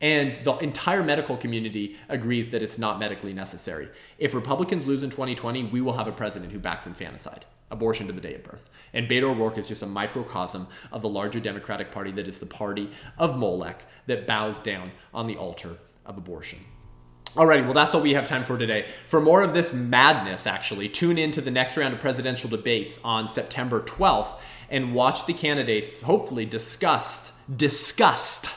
[0.00, 3.88] And the entire medical community agrees that it's not medically necessary.
[4.18, 8.12] If Republicans lose in 2020, we will have a president who backs infanticide, abortion to
[8.12, 8.70] the day of birth.
[8.94, 12.46] And Beto O'Rourke is just a microcosm of the larger Democratic Party that is the
[12.46, 15.76] party of Molech that bows down on the altar
[16.06, 16.60] of abortion.
[17.34, 18.88] Alrighty, well, that's all we have time for today.
[19.06, 22.98] For more of this madness, actually, tune in to the next round of presidential debates
[23.04, 24.36] on September 12th
[24.68, 28.50] and watch the candidates hopefully discuss, disgust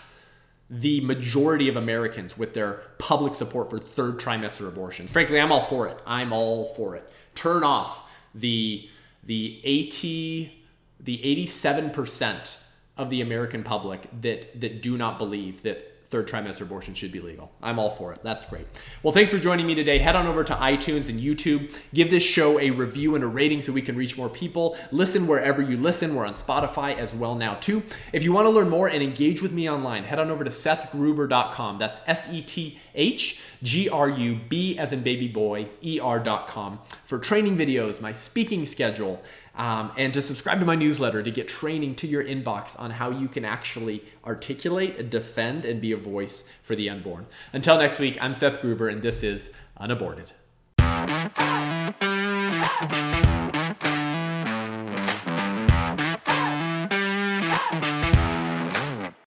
[0.72, 5.12] the majority of Americans with their public support for third trimester abortions.
[5.12, 6.00] Frankly, I'm all for it.
[6.08, 7.08] I'm all for it.
[7.36, 8.04] Turn off
[8.34, 8.90] the
[9.26, 10.64] the 80
[11.00, 12.58] the 87%
[12.98, 17.20] of the American public that that do not believe that third trimester abortion should be
[17.20, 17.51] legal.
[17.64, 18.20] I'm all for it.
[18.22, 18.68] That's great.
[19.01, 19.97] Well, thanks for joining me today.
[19.97, 21.76] Head on over to iTunes and YouTube.
[21.91, 24.78] Give this show a review and a rating so we can reach more people.
[24.91, 26.14] Listen wherever you listen.
[26.14, 27.82] We're on Spotify as well now too.
[28.14, 30.51] If you want to learn more and engage with me online, head on over to
[30.51, 31.80] sethgruber.com.
[31.80, 36.80] That's S E T H G R U B as in baby boy, E R.com
[37.03, 39.22] for training videos, my speaking schedule,
[39.56, 43.10] um, and to subscribe to my newsletter to get training to your inbox on how
[43.10, 47.26] you can actually articulate, defend, and be a voice for the unborn.
[47.51, 50.32] Until next week, I'm Seth Gruber, and this is Unaborted.